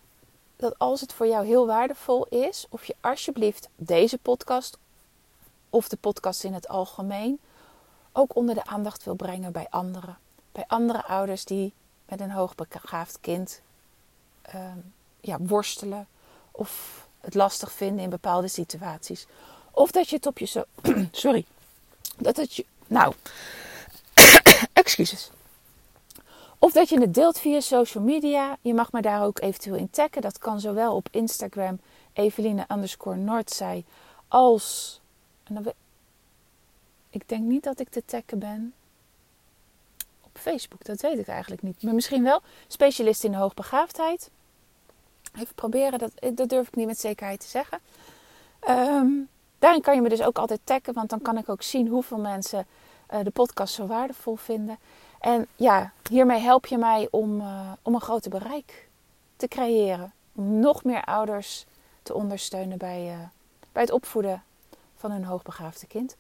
dat 0.57 0.79
als 0.79 1.01
het 1.01 1.13
voor 1.13 1.27
jou 1.27 1.47
heel 1.47 1.67
waardevol 1.67 2.27
is, 2.27 2.67
of 2.69 2.85
je 2.85 2.97
alsjeblieft 3.01 3.69
deze 3.77 4.19
podcast 4.19 4.79
of 5.71 5.89
de 5.89 5.97
podcast 5.97 6.45
in 6.45 6.55
het 6.55 6.69
algemeen 6.69 7.41
ook 8.13 8.37
onder 8.37 8.55
de 8.55 8.65
aandacht 8.65 9.05
wil 9.05 9.15
brengen 9.15 9.53
bij 9.53 9.67
anderen. 9.71 10.19
Bij 10.53 10.65
andere 10.67 11.05
ouders 11.05 11.45
die 11.45 11.73
met 12.09 12.21
een 12.21 12.31
hoogbegaafd 12.31 13.21
kind 13.21 13.61
uh, 14.55 14.73
ja, 15.21 15.39
worstelen 15.39 16.07
of 16.51 17.09
het 17.21 17.35
lastig 17.35 17.73
vinden 17.73 18.05
in 18.05 18.11
bepaalde 18.11 18.49
situaties. 18.49 19.27
Of 19.71 19.91
dat 19.91 20.09
je 20.09 20.17
het 20.17 20.27
op 20.27 20.39
je 20.39 20.47
zo. 20.47 20.65
Sorry. 21.13 21.45
Dat 22.17 22.37
het 22.37 22.55
je. 22.55 22.65
Nou. 22.87 23.15
Excuses. 24.73 25.31
Of 26.59 26.73
dat 26.73 26.89
je 26.89 27.01
het 27.01 27.15
deelt 27.15 27.39
via 27.39 27.61
social 27.61 28.05
media. 28.05 28.57
Je 28.61 28.75
mag 28.75 28.93
me 28.93 29.01
daar 29.01 29.25
ook 29.25 29.41
eventueel 29.41 29.77
in 29.77 29.91
taggen. 29.91 30.23
Dat 30.23 30.39
kan 30.39 30.61
zowel 30.61 30.95
op 30.95 31.09
Instagram, 31.11 31.81
Eveline 32.13 32.65
underscore 32.73 33.17
Noordzij, 33.17 33.85
als. 34.29 35.01
Ik 37.11 37.29
denk 37.29 37.43
niet 37.43 37.63
dat 37.63 37.81
ik 37.81 37.89
te 37.89 38.03
taggen 38.05 38.39
ben 38.39 38.75
op 40.21 40.39
Facebook. 40.39 40.85
Dat 40.85 41.01
weet 41.01 41.19
ik 41.19 41.27
eigenlijk 41.27 41.63
niet. 41.63 41.83
Maar 41.83 41.95
misschien 41.95 42.23
wel. 42.23 42.43
Specialist 42.67 43.25
in 43.25 43.31
de 43.31 43.37
hoogbegaafdheid. 43.37 44.31
Even 45.35 45.55
proberen. 45.55 45.99
Dat, 45.99 46.13
dat 46.35 46.49
durf 46.49 46.67
ik 46.67 46.75
niet 46.75 46.87
met 46.87 47.01
zekerheid 47.01 47.41
te 47.41 47.49
zeggen. 47.49 47.79
Um, 48.69 49.29
daarin 49.61 49.81
kan 49.81 49.95
je 49.95 50.01
me 50.01 50.09
dus 50.09 50.23
ook 50.23 50.39
altijd 50.39 50.61
taggen. 50.65 50.95
Want 50.95 51.11
dan 51.11 51.23
kan 51.23 51.39
ik 51.39 51.49
ook 51.49 51.63
zien 51.63 51.89
hoeveel 51.89 52.19
mensen 52.19 52.67
uh, 53.15 53.19
de 53.23 53.31
podcast 53.31 53.75
zo 53.75 53.87
waardevol 53.87 54.37
vinden. 54.37 54.79
En 55.21 55.47
ja, 55.57 55.93
hiermee 56.09 56.41
help 56.41 56.67
je 56.67 56.79
mij 56.79 57.09
om, 57.11 57.41
uh, 57.41 57.73
om 57.83 57.95
een 57.95 58.01
groter 58.01 58.31
bereik 58.31 58.89
te 59.37 59.49
creëren. 59.49 60.13
Om 60.35 60.61
nog 60.61 60.85
meer 60.85 61.05
ouders 61.05 61.67
te 62.03 62.15
ondersteunen 62.15 62.79
bij, 62.79 63.07
uh, 63.07 63.19
bij 63.73 63.83
het 63.83 63.93
opvoeden 63.93 64.43
van 64.97 65.11
hun 65.11 65.25
hoogbegaafde 65.25 65.87
kind. 65.87 66.17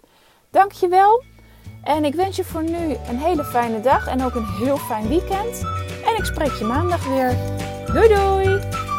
Dankjewel. 0.50 1.22
En 1.82 2.04
ik 2.04 2.14
wens 2.14 2.36
je 2.36 2.44
voor 2.44 2.62
nu 2.62 2.94
een 3.08 3.18
hele 3.18 3.44
fijne 3.44 3.80
dag 3.80 4.06
en 4.06 4.22
ook 4.22 4.34
een 4.34 4.46
heel 4.46 4.76
fijn 4.76 5.08
weekend. 5.08 5.60
En 6.04 6.16
ik 6.16 6.24
spreek 6.24 6.52
je 6.52 6.64
maandag 6.64 7.06
weer. 7.08 7.36
Doei 7.86 8.08
doei! 8.08 8.89